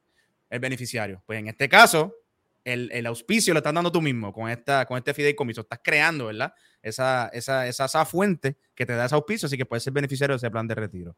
el 0.48 0.60
beneficiario. 0.60 1.22
Pues 1.26 1.38
en 1.38 1.48
este 1.48 1.68
caso, 1.68 2.14
el, 2.64 3.06
auspicio 3.06 3.54
lo 3.54 3.58
estás 3.58 3.74
dando 3.74 3.90
tú 3.90 4.00
mismo 4.00 4.32
con, 4.32 4.48
esta, 4.48 4.86
con 4.86 4.98
este 4.98 5.14
fideicomiso. 5.14 5.62
Estás 5.62 5.80
creando, 5.82 6.26
¿verdad? 6.26 6.54
Esa, 6.82 7.28
esa, 7.28 7.66
esa, 7.66 8.04
fuente 8.04 8.56
que 8.74 8.86
te 8.86 8.94
da 8.94 9.06
ese 9.06 9.14
auspicio, 9.14 9.46
así 9.46 9.56
que 9.56 9.66
puedes 9.66 9.82
ser 9.82 9.92
beneficiario 9.92 10.34
de 10.34 10.38
ese 10.38 10.50
plan 10.50 10.66
de 10.66 10.74
retiro. 10.74 11.16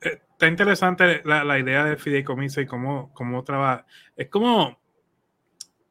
Eh, 0.00 0.20
está 0.32 0.46
interesante 0.46 1.22
la, 1.24 1.58
idea 1.58 1.84
del 1.84 1.98
fideicomiso 1.98 2.60
y 2.60 2.66
cómo, 2.66 3.12
cómo 3.14 3.44
trabaja. 3.44 3.86
Es 4.16 4.28
como, 4.28 4.80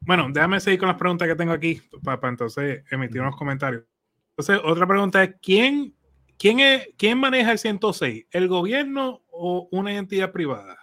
bueno, 0.00 0.28
déjame 0.32 0.60
seguir 0.60 0.78
con 0.78 0.88
las 0.88 0.98
preguntas 0.98 1.28
que 1.28 1.36
tengo 1.36 1.52
aquí 1.52 1.80
para, 2.02 2.20
para 2.20 2.30
entonces 2.30 2.84
emitir 2.90 3.20
unos 3.20 3.36
comentarios. 3.36 3.84
Entonces, 4.30 4.60
otra 4.64 4.86
pregunta 4.86 5.22
es, 5.22 5.34
¿quién 5.42 5.94
¿Quién, 6.42 6.58
es, 6.58 6.88
¿Quién 6.98 7.18
maneja 7.18 7.52
el 7.52 7.58
106? 7.60 8.26
¿El 8.32 8.48
gobierno 8.48 9.22
o 9.30 9.68
una 9.70 9.96
entidad 9.96 10.32
privada? 10.32 10.76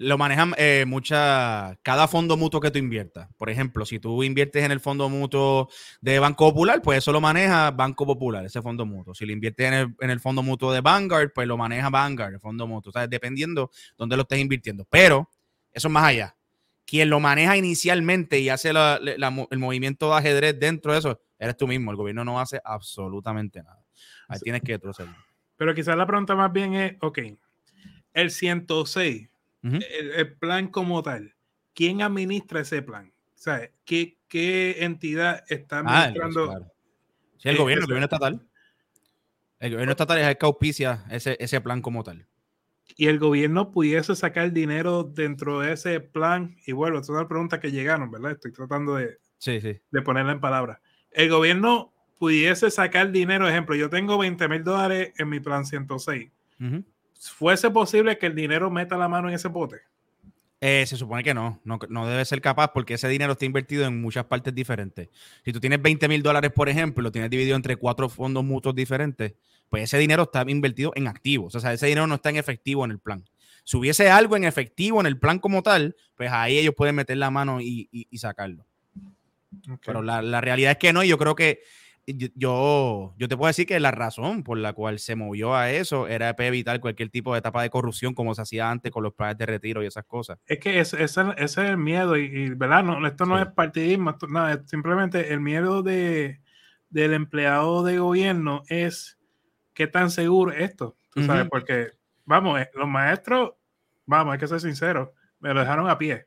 Lo 0.00 0.16
manejan 0.16 0.54
eh, 0.58 0.84
mucha, 0.86 1.76
cada 1.82 2.06
fondo 2.06 2.36
mutuo 2.36 2.60
que 2.60 2.70
tú 2.70 2.78
inviertas. 2.78 3.28
Por 3.36 3.50
ejemplo, 3.50 3.84
si 3.84 3.98
tú 3.98 4.22
inviertes 4.22 4.64
en 4.64 4.70
el 4.70 4.78
fondo 4.78 5.08
mutuo 5.08 5.68
de 6.00 6.20
Banco 6.20 6.48
Popular, 6.50 6.80
pues 6.80 6.98
eso 6.98 7.10
lo 7.10 7.20
maneja 7.20 7.72
Banco 7.72 8.06
Popular, 8.06 8.44
ese 8.44 8.62
fondo 8.62 8.86
mutuo. 8.86 9.12
Si 9.12 9.26
lo 9.26 9.32
inviertes 9.32 9.66
en 9.66 9.74
el, 9.74 9.94
en 9.98 10.10
el 10.10 10.20
fondo 10.20 10.44
mutuo 10.44 10.72
de 10.72 10.80
Vanguard, 10.80 11.32
pues 11.34 11.48
lo 11.48 11.56
maneja 11.56 11.90
Vanguard, 11.90 12.34
el 12.34 12.40
fondo 12.40 12.68
mutuo. 12.68 12.90
O 12.90 12.92
sea, 12.92 13.08
dependiendo 13.08 13.72
dónde 13.96 14.14
lo 14.14 14.22
estés 14.22 14.38
invirtiendo. 14.38 14.86
Pero 14.88 15.28
eso 15.72 15.88
es 15.88 15.92
más 15.92 16.04
allá. 16.04 16.36
Quien 16.86 17.10
lo 17.10 17.18
maneja 17.18 17.56
inicialmente 17.56 18.38
y 18.38 18.50
hace 18.50 18.70
el 18.70 19.58
movimiento 19.58 20.10
de 20.10 20.16
ajedrez 20.16 20.60
dentro 20.60 20.92
de 20.92 21.00
eso, 21.00 21.20
eres 21.40 21.56
tú 21.56 21.66
mismo. 21.66 21.90
El 21.90 21.96
gobierno 21.96 22.24
no 22.24 22.38
hace 22.38 22.60
absolutamente 22.64 23.64
nada. 23.64 23.84
Ahí 24.28 24.38
tienes 24.38 24.62
que 24.62 24.74
retroceder. 24.74 25.12
Pero 25.56 25.74
quizás 25.74 25.96
la 25.96 26.06
pregunta 26.06 26.36
más 26.36 26.52
bien 26.52 26.74
es, 26.74 26.96
ok, 27.00 27.18
el 28.14 28.30
106, 28.30 29.28
el, 29.62 30.36
plan 30.38 30.68
como 30.68 31.02
tal, 31.02 31.34
¿quién 31.74 32.02
administra 32.02 32.60
ese 32.60 32.82
plan? 32.82 33.12
O 33.34 33.38
sea, 33.38 33.70
¿qué, 33.84 34.16
entidad 34.78 35.44
está 35.48 35.82
ah, 35.86 36.04
administrando? 36.04 36.72
Sí, 37.38 37.48
el 37.48 37.56
gobierno, 37.56 37.84
el 37.84 37.88
gobierno 37.88 38.04
estatal. 38.04 38.48
El 39.60 39.72
gobierno 39.72 39.92
estatal 39.92 40.18
es 40.18 40.26
el 40.26 40.38
que 40.38 40.46
auspicia 40.46 41.04
ese, 41.10 41.36
ese 41.40 41.60
plan 41.60 41.82
como 41.82 42.04
tal. 42.04 42.26
Y 42.96 43.06
el 43.06 43.18
gobierno 43.18 43.70
pudiese 43.70 44.16
sacar 44.16 44.52
dinero 44.52 45.04
dentro 45.04 45.60
de 45.60 45.72
ese 45.72 46.00
plan. 46.00 46.56
Y 46.66 46.72
bueno, 46.72 46.98
es 46.98 47.08
una 47.08 47.28
pregunta 47.28 47.60
que 47.60 47.70
llegaron, 47.70 48.10
¿verdad? 48.10 48.32
Estoy 48.32 48.52
tratando 48.52 48.96
de, 48.96 49.18
de 49.44 50.02
ponerla 50.02 50.32
en 50.32 50.40
palabras. 50.40 50.80
El 51.10 51.28
gobierno 51.28 51.92
pudiese 52.18 52.70
sacar 52.70 53.12
dinero, 53.12 53.48
ejemplo, 53.48 53.74
yo 53.76 53.88
tengo 53.88 54.18
20 54.18 54.48
mil 54.48 54.64
dólares 54.64 55.12
en 55.18 55.28
mi 55.28 55.40
plan 55.40 55.64
106. 55.64 56.30
¿Fuese 57.18 57.70
posible 57.70 58.16
que 58.18 58.26
el 58.26 58.34
dinero 58.34 58.70
meta 58.70 58.96
la 58.96 59.08
mano 59.08 59.28
en 59.28 59.34
ese 59.34 59.48
bote? 59.48 59.80
Eh, 60.60 60.84
se 60.86 60.96
supone 60.96 61.22
que 61.22 61.34
no, 61.34 61.60
no, 61.64 62.06
debe 62.06 62.24
ser 62.24 62.40
capaz 62.40 62.72
porque 62.72 62.94
ese 62.94 63.06
dinero 63.06 63.32
está 63.32 63.44
invertido 63.44 63.86
en 63.86 64.00
muchas 64.00 64.24
partes 64.24 64.52
diferentes. 64.52 65.08
Si 65.44 65.52
tú 65.52 65.60
tienes 65.60 65.80
20 65.80 66.08
mil 66.08 66.22
dólares, 66.22 66.50
por 66.52 66.68
ejemplo, 66.68 67.02
lo 67.02 67.12
tienes 67.12 67.30
dividido 67.30 67.54
entre 67.54 67.76
cuatro 67.76 68.08
fondos 68.08 68.44
mutuos 68.44 68.74
diferentes, 68.74 69.34
pues 69.68 69.84
ese 69.84 69.98
dinero 69.98 70.24
está 70.24 70.44
invertido 70.48 70.92
en 70.96 71.06
activos. 71.06 71.54
O 71.54 71.60
sea, 71.60 71.72
ese 71.72 71.86
dinero 71.86 72.08
no 72.08 72.16
está 72.16 72.30
en 72.30 72.36
efectivo 72.36 72.84
en 72.84 72.90
el 72.90 72.98
plan. 72.98 73.24
Si 73.62 73.76
hubiese 73.76 74.10
algo 74.10 74.36
en 74.36 74.44
efectivo 74.44 74.98
en 75.00 75.06
el 75.06 75.18
plan 75.18 75.38
como 75.38 75.62
tal, 75.62 75.94
pues 76.16 76.32
ahí 76.32 76.58
ellos 76.58 76.74
pueden 76.76 76.96
meter 76.96 77.18
la 77.18 77.30
mano 77.30 77.60
y, 77.60 78.08
sacarlo. 78.16 78.66
Pero 79.84 80.02
la, 80.02 80.22
la, 80.22 80.40
realidad 80.40 80.72
es 80.72 80.78
que 80.78 80.92
no, 80.92 81.04
yo 81.04 81.18
creo 81.18 81.36
que 81.36 81.60
yo, 82.14 83.14
yo 83.16 83.28
te 83.28 83.36
puedo 83.36 83.48
decir 83.48 83.66
que 83.66 83.78
la 83.80 83.90
razón 83.90 84.42
por 84.42 84.58
la 84.58 84.72
cual 84.72 84.98
se 84.98 85.14
movió 85.16 85.54
a 85.54 85.70
eso 85.70 86.08
era 86.08 86.34
para 86.36 86.46
evitar 86.46 86.80
cualquier 86.80 87.10
tipo 87.10 87.32
de 87.32 87.40
etapa 87.40 87.62
de 87.62 87.70
corrupción 87.70 88.14
como 88.14 88.34
se 88.34 88.42
hacía 88.42 88.70
antes 88.70 88.90
con 88.92 89.02
los 89.02 89.14
planes 89.14 89.36
de 89.38 89.46
retiro 89.46 89.82
y 89.82 89.86
esas 89.86 90.04
cosas. 90.04 90.38
Es 90.46 90.58
que 90.58 90.80
ese, 90.80 91.02
ese, 91.02 91.22
es 91.36 91.58
el 91.58 91.76
miedo 91.76 92.16
y, 92.16 92.50
¿verdad? 92.50 92.82
No, 92.82 93.06
esto 93.06 93.26
no 93.26 93.38
es 93.38 93.46
partidismo, 93.48 94.16
nada, 94.28 94.62
simplemente 94.66 95.32
el 95.32 95.40
miedo 95.40 95.82
de, 95.82 96.40
del 96.88 97.14
empleado 97.14 97.82
de 97.82 97.98
gobierno 97.98 98.62
es 98.68 99.18
qué 99.74 99.86
tan 99.86 100.10
seguro 100.10 100.52
es 100.52 100.70
esto, 100.70 100.96
tú 101.12 101.22
sabes, 101.24 101.46
porque, 101.48 101.92
vamos, 102.24 102.60
eh, 102.60 102.70
los 102.74 102.88
maestros, 102.88 103.52
vamos, 104.06 104.32
hay 104.32 104.38
que 104.38 104.48
ser 104.48 104.60
sinceros, 104.60 105.10
me 105.40 105.52
lo 105.52 105.60
dejaron 105.60 105.88
a 105.88 105.98
pie. 105.98 106.26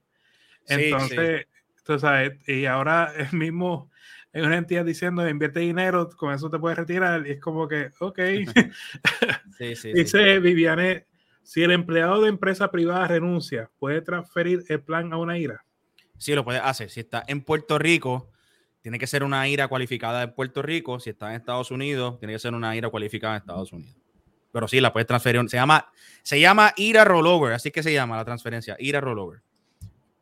Entonces, 0.68 1.48
tú 1.84 2.00
sabes, 2.00 2.38
y 2.48 2.66
ahora 2.66 3.12
el 3.18 3.38
mismo 3.38 3.92
hay 4.34 4.42
una 4.42 4.58
entidad 4.58 4.86
diciendo 4.86 5.28
invierte 5.28 5.60
dinero, 5.60 6.10
con 6.16 6.34
eso 6.34 6.50
te 6.50 6.58
puedes 6.58 6.78
retirar, 6.78 7.28
y 7.28 7.32
es 7.32 7.40
como 7.40 7.68
que, 7.68 7.92
ok. 8.00 8.20
Dice 9.60 10.40
Viviane, 10.40 11.06
si 11.44 11.64
el 11.64 11.72
empleado 11.72 12.22
de 12.22 12.30
empresa 12.30 12.72
privada 12.72 13.08
renuncia, 13.08 13.70
¿puede 13.78 14.02
transferir 14.02 14.64
el 14.70 14.82
plan 14.82 15.12
a 15.12 15.18
una 15.18 15.38
IRA? 15.38 15.66
Sí, 16.18 16.34
lo 16.34 16.46
puede 16.46 16.60
hacer. 16.60 16.90
Si 16.90 17.00
está 17.02 17.24
en 17.28 17.42
Puerto 17.42 17.78
Rico, 17.78 18.30
tiene 18.82 19.00
que 19.00 19.08
ser 19.08 19.24
una 19.24 19.48
IRA 19.48 19.68
cualificada 19.68 20.24
en 20.24 20.34
Puerto 20.34 20.62
Rico. 20.62 21.00
Si 21.00 21.10
está 21.10 21.30
en 21.30 21.36
Estados 21.36 21.72
Unidos, 21.72 22.20
tiene 22.20 22.34
que 22.34 22.40
ser 22.40 22.54
una 22.54 22.76
IRA 22.76 22.90
cualificada 22.90 23.36
en 23.36 23.42
Estados 23.42 23.74
Unidos. 23.74 23.98
Pero 24.52 24.68
sí, 24.68 24.80
la 24.80 24.94
puedes 24.94 25.08
transferir. 25.08 25.42
Se 25.50 25.58
llama, 25.58 25.92
se 26.24 26.40
llama 26.40 26.74
IRA 26.78 27.04
Rollover, 27.06 27.54
así 27.54 27.72
que 27.72 27.84
se 27.84 27.92
llama 27.92 28.18
la 28.18 28.26
transferencia, 28.26 28.76
IRA 28.80 29.02
Rollover. 29.02 29.42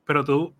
Pero 0.05 0.23
tú, 0.23 0.53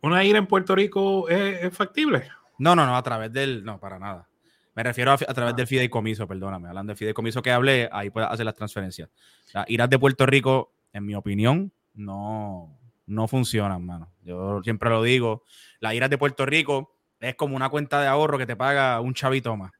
¿una 0.00 0.24
IRA 0.24 0.38
en 0.38 0.46
Puerto 0.46 0.74
Rico 0.74 1.28
es 1.28 1.74
factible? 1.74 2.28
No, 2.58 2.74
no, 2.76 2.86
no, 2.86 2.96
a 2.96 3.02
través 3.02 3.32
del. 3.32 3.64
No, 3.64 3.78
para 3.78 3.98
nada. 3.98 4.28
Me 4.74 4.82
refiero 4.82 5.12
a, 5.12 5.16
través 5.16 5.56
del 5.56 5.66
fideicomiso, 5.66 6.28
perdóname. 6.28 6.68
Hablando 6.68 6.90
del 6.90 6.96
fideicomiso 6.96 7.42
que 7.42 7.50
hablé, 7.50 7.88
ahí 7.90 8.10
puedes 8.10 8.30
hacer 8.30 8.46
las 8.46 8.54
transferencias. 8.54 9.08
Las 9.52 9.68
iras 9.68 9.90
de 9.90 9.98
Puerto 9.98 10.24
Rico, 10.24 10.72
en 10.92 11.04
mi 11.04 11.16
opinión, 11.16 11.72
no, 11.94 12.78
no 13.06 13.26
funcionan, 13.26 13.84
mano. 13.84 14.12
Yo 14.22 14.62
siempre 14.62 14.88
lo 14.90 15.02
digo. 15.02 15.42
Las 15.80 15.94
iras 15.94 16.10
de 16.10 16.18
Puerto 16.18 16.46
Rico 16.46 16.94
es 17.18 17.34
como 17.34 17.56
una 17.56 17.68
cuenta 17.70 18.00
de 18.00 18.06
ahorro 18.06 18.38
que 18.38 18.46
te 18.46 18.54
paga 18.54 19.00
un 19.00 19.14
chavito 19.14 19.56
más. 19.56 19.72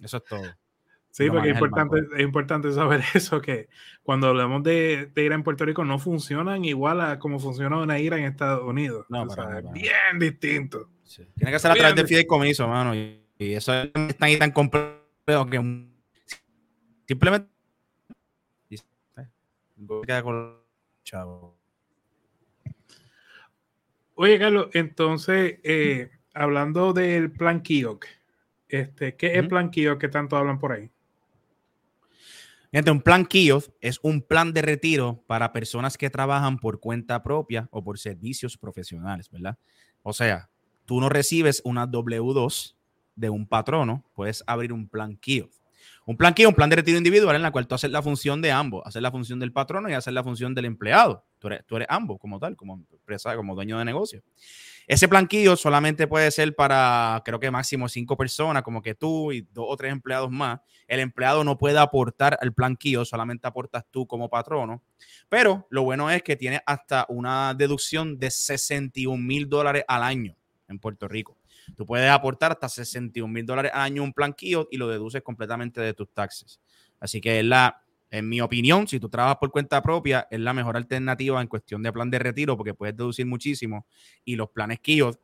Eso 0.00 0.16
es 0.18 0.24
todo. 0.24 0.42
Sí, 1.16 1.30
porque 1.30 1.48
es 1.48 1.54
importante, 1.54 1.96
es 2.14 2.20
importante 2.20 2.70
saber 2.72 3.00
eso, 3.14 3.40
que 3.40 3.70
cuando 4.02 4.26
hablamos 4.26 4.62
de, 4.62 5.10
de, 5.14 5.24
IRA 5.24 5.34
en 5.34 5.42
Puerto 5.42 5.64
Rico 5.64 5.82
no 5.82 5.98
funcionan 5.98 6.66
igual 6.66 7.00
a 7.00 7.18
como 7.18 7.38
funciona 7.40 7.78
una 7.78 7.98
IRA 7.98 8.18
en 8.18 8.24
Estados 8.24 8.62
Unidos. 8.62 9.06
No, 9.08 9.22
es 9.24 9.72
bien 9.72 10.18
distinto. 10.18 10.90
Tiene 11.34 11.52
que 11.52 11.58
ser 11.58 11.70
a 11.70 11.74
través 11.74 11.96
del 11.96 12.06
fideicomiso, 12.06 12.68
mano. 12.68 12.94
Y, 12.94 13.18
y, 13.38 13.54
eso 13.54 13.72
es 13.72 13.90
tan, 14.18 14.38
tan 14.38 14.50
complejo 14.50 15.46
que 15.50 15.86
simplemente 17.08 17.48
Oye, 24.16 24.38
Carlos, 24.38 24.68
entonces, 24.74 25.60
eh, 25.64 26.10
hablando 26.34 26.92
del 26.92 27.30
plan 27.30 27.62
KIOC, 27.62 28.04
este, 28.68 29.16
¿qué 29.16 29.28
es 29.28 29.38
el 29.38 29.48
plan 29.48 29.70
KIOC 29.70 29.98
que 29.98 30.08
tanto 30.08 30.36
hablan 30.36 30.58
por 30.58 30.72
ahí? 30.72 30.90
Gente, 32.76 32.90
un 32.90 33.00
plan 33.00 33.24
KIOS 33.24 33.72
es 33.80 33.98
un 34.02 34.20
plan 34.20 34.52
de 34.52 34.60
retiro 34.60 35.24
para 35.26 35.54
personas 35.54 35.96
que 35.96 36.10
trabajan 36.10 36.58
por 36.58 36.78
cuenta 36.78 37.22
propia 37.22 37.70
o 37.70 37.82
por 37.82 37.98
servicios 37.98 38.58
profesionales, 38.58 39.30
¿verdad? 39.30 39.56
O 40.02 40.12
sea, 40.12 40.50
tú 40.84 41.00
no 41.00 41.08
recibes 41.08 41.62
una 41.64 41.86
W2 41.90 42.76
de 43.14 43.30
un 43.30 43.46
patrono, 43.46 44.04
puedes 44.14 44.44
abrir 44.46 44.74
un 44.74 44.90
plan 44.90 45.16
KIOS. 45.16 45.65
Un 46.08 46.16
plan 46.16 46.32
un 46.46 46.54
plan 46.54 46.70
de 46.70 46.76
retiro 46.76 46.98
individual 46.98 47.34
en 47.34 47.42
la 47.42 47.50
cual 47.50 47.66
tú 47.66 47.74
haces 47.74 47.90
la 47.90 48.00
función 48.00 48.40
de 48.40 48.52
ambos, 48.52 48.80
haces 48.86 49.02
la 49.02 49.10
función 49.10 49.40
del 49.40 49.52
patrono 49.52 49.90
y 49.90 49.92
haces 49.92 50.14
la 50.14 50.22
función 50.22 50.54
del 50.54 50.66
empleado. 50.66 51.24
Tú 51.40 51.48
eres, 51.48 51.66
tú 51.66 51.74
eres 51.74 51.88
ambos 51.90 52.20
como 52.20 52.38
tal, 52.38 52.54
como 52.54 52.74
empresa, 52.92 53.34
como 53.34 53.56
dueño 53.56 53.76
de 53.76 53.84
negocio. 53.84 54.22
Ese 54.86 55.08
planquillo 55.08 55.56
solamente 55.56 56.06
puede 56.06 56.30
ser 56.30 56.54
para, 56.54 57.20
creo 57.24 57.40
que 57.40 57.50
máximo 57.50 57.88
cinco 57.88 58.16
personas, 58.16 58.62
como 58.62 58.82
que 58.82 58.94
tú 58.94 59.32
y 59.32 59.40
dos 59.40 59.66
o 59.68 59.76
tres 59.76 59.90
empleados 59.90 60.30
más. 60.30 60.60
El 60.86 61.00
empleado 61.00 61.42
no 61.42 61.58
puede 61.58 61.76
aportar 61.76 62.38
al 62.40 62.54
planquillo, 62.54 63.04
solamente 63.04 63.48
aportas 63.48 63.84
tú 63.90 64.06
como 64.06 64.30
patrono. 64.30 64.84
Pero 65.28 65.66
lo 65.70 65.82
bueno 65.82 66.08
es 66.08 66.22
que 66.22 66.36
tiene 66.36 66.60
hasta 66.66 67.04
una 67.08 67.52
deducción 67.54 68.16
de 68.16 68.30
61 68.30 69.20
mil 69.20 69.48
dólares 69.48 69.82
al 69.88 70.04
año 70.04 70.36
en 70.68 70.78
Puerto 70.78 71.08
Rico. 71.08 71.35
Tú 71.74 71.86
puedes 71.86 72.10
aportar 72.10 72.52
hasta 72.52 72.68
61 72.68 73.32
mil 73.32 73.46
dólares 73.46 73.72
al 73.74 73.82
año 73.82 74.02
un 74.02 74.12
planquillo 74.12 74.68
y 74.70 74.76
lo 74.76 74.88
deduces 74.88 75.22
completamente 75.22 75.80
de 75.80 75.94
tus 75.94 76.08
taxes. 76.10 76.60
Así 77.00 77.20
que 77.20 77.40
es 77.40 77.44
la, 77.44 77.82
en 78.10 78.28
mi 78.28 78.40
opinión, 78.40 78.86
si 78.86 79.00
tú 79.00 79.08
trabajas 79.08 79.36
por 79.38 79.50
cuenta 79.50 79.82
propia, 79.82 80.26
es 80.30 80.40
la 80.40 80.52
mejor 80.52 80.76
alternativa 80.76 81.40
en 81.40 81.48
cuestión 81.48 81.82
de 81.82 81.92
plan 81.92 82.10
de 82.10 82.18
retiro 82.18 82.56
porque 82.56 82.74
puedes 82.74 82.96
deducir 82.96 83.26
muchísimo. 83.26 83.86
Y 84.24 84.36
los 84.36 84.50
planes 84.50 84.80
KIOS, 84.80 85.18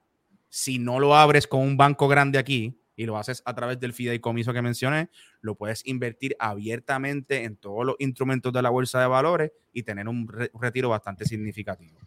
si 0.48 0.78
no 0.78 0.98
lo 0.98 1.16
abres 1.16 1.46
con 1.46 1.60
un 1.60 1.76
banco 1.76 2.08
grande 2.08 2.38
aquí 2.38 2.78
y 2.94 3.06
lo 3.06 3.16
haces 3.16 3.42
a 3.46 3.54
través 3.54 3.80
del 3.80 3.92
fideicomiso 3.92 4.52
que 4.52 4.62
mencioné, 4.62 5.08
lo 5.40 5.54
puedes 5.54 5.86
invertir 5.86 6.36
abiertamente 6.38 7.44
en 7.44 7.56
todos 7.56 7.86
los 7.86 7.96
instrumentos 7.98 8.52
de 8.52 8.62
la 8.62 8.70
bolsa 8.70 9.00
de 9.00 9.06
valores 9.06 9.52
y 9.72 9.82
tener 9.82 10.08
un 10.08 10.28
retiro 10.28 10.90
bastante 10.90 11.24
significativo. 11.24 11.98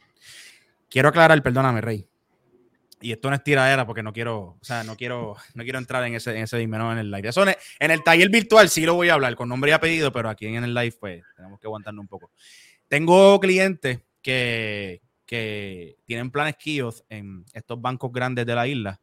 Quiero 0.90 1.10
aclarar, 1.10 1.42
perdóname, 1.42 1.82
Rey, 1.82 2.08
y 3.06 3.12
esto 3.12 3.30
no 3.30 3.36
es 3.36 3.44
tiradera 3.44 3.86
porque 3.86 4.02
no 4.02 4.12
quiero, 4.12 4.58
o 4.60 4.64
sea, 4.64 4.84
no 4.84 4.98
quiero, 4.98 5.36
no 5.54 5.62
quiero 5.62 5.78
entrar 5.78 6.04
en 6.06 6.16
ese, 6.16 6.32
en 6.32 6.44
ese 6.44 6.60
en 6.60 6.74
el 6.74 7.12
live. 7.12 7.30
Eso 7.30 7.46
en, 7.48 7.56
el 7.80 8.04
taller 8.04 8.30
virtual 8.30 8.68
sí 8.68 8.84
lo 8.84 8.96
voy 8.96 9.10
a 9.10 9.14
hablar 9.14 9.36
con 9.36 9.48
nombre 9.48 9.70
y 9.70 9.74
apellido, 9.76 10.12
pero 10.12 10.28
aquí 10.28 10.48
en 10.48 10.64
el 10.64 10.74
live, 10.74 10.96
pues, 11.00 11.24
tenemos 11.36 11.60
que 11.60 11.68
aguantarnos 11.68 12.02
un 12.02 12.08
poco. 12.08 12.32
Tengo 12.88 13.40
clientes 13.40 14.00
que, 14.24 15.04
que 15.24 15.98
tienen 16.06 16.32
planes 16.32 16.56
KIOS 16.56 17.04
en 17.10 17.46
estos 17.54 17.80
bancos 17.80 18.12
grandes 18.12 18.48
de 18.48 18.56
la 18.56 18.68
isla 18.68 19.00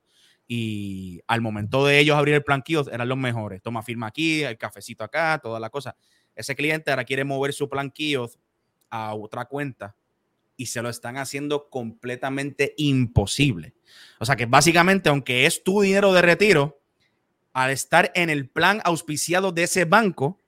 y 0.49 1.21
al 1.29 1.41
momento 1.41 1.87
de 1.87 2.01
ellos 2.01 2.17
abrir 2.17 2.35
el 2.35 2.43
plan 2.43 2.63
KIOS 2.63 2.89
eran 2.89 3.09
los 3.09 3.19
mejores. 3.19 3.63
Toma 3.63 3.85
firma 3.85 4.09
aquí, 4.09 4.43
el 4.43 4.59
cafecito 4.59 5.05
acá, 5.05 5.39
toda 5.41 5.61
la 5.61 5.71
cosa. 5.71 5.95
Ese 6.35 6.57
cliente 6.57 6.91
ahora 6.91 7.05
quiere 7.05 7.23
mover 7.23 7.53
su 7.53 7.69
plan 7.69 7.89
KIOS 7.89 8.37
a 8.91 9.15
otra 9.15 9.45
cuenta 9.45 9.95
y 10.57 10.67
se 10.67 10.83
lo 10.83 10.89
están 10.89 11.17
haciendo 11.17 11.69
completamente 11.71 12.75
imposible. 12.77 13.75
O 14.19 14.25
sea 14.25 14.37
que 14.37 14.47
básicamente, 14.47 15.09
aunque 15.09 15.47
es 15.47 15.65
tu 15.65 15.83
dinero 15.83 16.13
de 16.13 16.23
retiro, 16.23 16.81
al 17.53 17.71
estar 17.71 18.13
en 18.15 18.31
el 18.31 18.49
plan 18.49 18.81
auspiciado 18.85 19.53
de 19.53 19.65
ese 19.65 19.85
banco, 19.85 20.39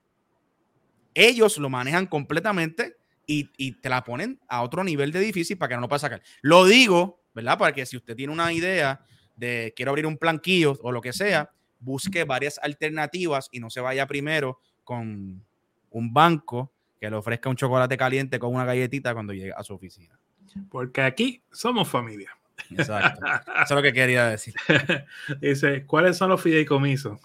ellos 1.13 1.57
lo 1.57 1.69
manejan 1.69 2.07
completamente 2.07 2.97
y, 3.27 3.71
te 3.73 3.89
la 3.89 4.03
ponen 4.03 4.39
a 4.47 4.61
otro 4.61 4.83
nivel 4.83 5.11
de 5.11 5.19
difícil 5.19 5.57
para 5.57 5.69
que 5.69 5.75
no 5.75 5.81
lo 5.81 5.87
puedas 5.87 6.01
sacar. 6.01 6.21
Lo 6.41 6.65
digo, 6.65 7.23
¿verdad? 7.33 7.57
Para 7.57 7.73
que 7.73 7.85
si 7.85 7.97
usted 7.97 8.15
tiene 8.15 8.33
una 8.33 8.53
idea 8.53 9.03
de 9.35 9.73
quiero 9.75 9.91
abrir 9.91 10.05
un 10.05 10.17
planquillo 10.17 10.77
o 10.81 10.91
lo 10.91 11.01
que 11.01 11.13
sea, 11.13 11.51
busque 11.79 12.23
varias 12.23 12.59
alternativas 12.59 13.49
y 13.51 13.59
no 13.59 13.69
se 13.69 13.81
vaya 13.81 14.07
primero 14.07 14.59
con 14.83 15.43
un 15.89 16.13
banco 16.13 16.74
que 17.05 17.11
le 17.11 17.17
ofrezca 17.17 17.49
un 17.49 17.55
chocolate 17.55 17.97
caliente 17.97 18.39
con 18.39 18.53
una 18.53 18.65
galletita 18.65 19.13
cuando 19.13 19.33
llegue 19.33 19.53
a 19.55 19.63
su 19.63 19.75
oficina. 19.75 20.17
Porque 20.69 21.01
aquí 21.01 21.43
somos 21.51 21.87
familia. 21.87 22.31
Exacto. 22.71 23.25
Eso 23.63 23.63
es 23.63 23.71
lo 23.71 23.81
que 23.81 23.93
quería 23.93 24.27
decir. 24.27 24.55
Dice, 25.39 25.85
¿cuáles 25.85 26.17
son 26.17 26.29
los 26.29 26.41
fideicomisos? 26.41 27.19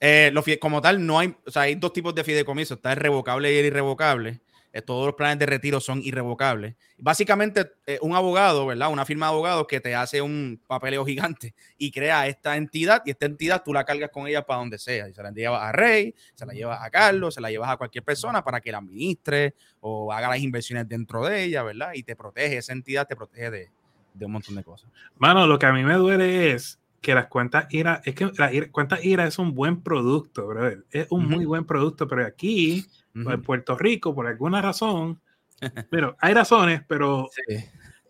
Eh, 0.00 0.32
como 0.60 0.80
tal, 0.80 1.06
no 1.06 1.20
hay, 1.20 1.34
o 1.46 1.50
sea, 1.50 1.62
hay 1.62 1.76
dos 1.76 1.92
tipos 1.92 2.12
de 2.14 2.24
fideicomisos, 2.24 2.78
está 2.78 2.92
el 2.92 2.98
revocable 2.98 3.52
y 3.52 3.58
el 3.58 3.66
irrevocable. 3.66 4.40
Eh, 4.72 4.82
todos 4.82 5.06
los 5.06 5.14
planes 5.14 5.38
de 5.38 5.46
retiro 5.46 5.80
son 5.80 6.00
irrevocables. 6.02 6.76
Básicamente, 6.96 7.72
eh, 7.86 7.98
un 8.00 8.14
abogado, 8.14 8.66
¿verdad? 8.66 8.90
Una 8.90 9.04
firma 9.04 9.26
de 9.26 9.32
abogados 9.32 9.66
que 9.66 9.80
te 9.80 9.94
hace 9.94 10.22
un 10.22 10.60
papeleo 10.66 11.04
gigante 11.04 11.54
y 11.76 11.90
crea 11.90 12.26
esta 12.26 12.56
entidad 12.56 13.02
y 13.04 13.10
esta 13.10 13.26
entidad 13.26 13.62
tú 13.64 13.72
la 13.72 13.84
cargas 13.84 14.10
con 14.10 14.26
ella 14.26 14.46
para 14.46 14.60
donde 14.60 14.78
sea. 14.78 15.08
Y 15.08 15.14
se 15.14 15.22
la 15.22 15.30
llevas 15.30 15.62
a 15.62 15.72
Rey, 15.72 16.14
se 16.34 16.46
la 16.46 16.54
llevas 16.54 16.82
a 16.82 16.90
Carlos, 16.90 17.34
se 17.34 17.40
la 17.40 17.50
llevas 17.50 17.70
a 17.70 17.76
cualquier 17.76 18.04
persona 18.04 18.42
para 18.42 18.60
que 18.60 18.72
la 18.72 18.78
administre 18.78 19.54
o 19.80 20.12
haga 20.12 20.28
las 20.28 20.40
inversiones 20.40 20.88
dentro 20.88 21.24
de 21.24 21.44
ella, 21.44 21.62
¿verdad? 21.62 21.92
Y 21.94 22.02
te 22.02 22.16
protege, 22.16 22.56
esa 22.56 22.72
entidad 22.72 23.06
te 23.06 23.14
protege 23.14 23.50
de, 23.50 23.70
de 24.14 24.26
un 24.26 24.32
montón 24.32 24.54
de 24.54 24.64
cosas. 24.64 24.90
Mano, 25.16 25.46
lo 25.46 25.58
que 25.58 25.66
a 25.66 25.72
mí 25.72 25.82
me 25.82 25.94
duele 25.94 26.52
es 26.52 26.78
que 27.02 27.14
las 27.14 27.26
cuentas 27.26 27.66
IRA, 27.70 28.00
es 28.04 28.14
que 28.14 28.30
las 28.38 28.52
cuentas 28.70 29.04
IRA 29.04 29.26
es 29.26 29.38
un 29.38 29.54
buen 29.54 29.82
producto, 29.82 30.46
brother. 30.46 30.84
Es 30.90 31.08
un 31.10 31.28
muy 31.28 31.44
buen 31.44 31.66
producto, 31.66 32.06
pero 32.06 32.24
aquí 32.24 32.86
en 33.14 33.42
Puerto 33.42 33.76
Rico, 33.76 34.14
por 34.14 34.26
alguna 34.26 34.62
razón, 34.62 35.20
pero 35.90 36.16
hay 36.20 36.32
razones, 36.32 36.82
pero 36.86 37.28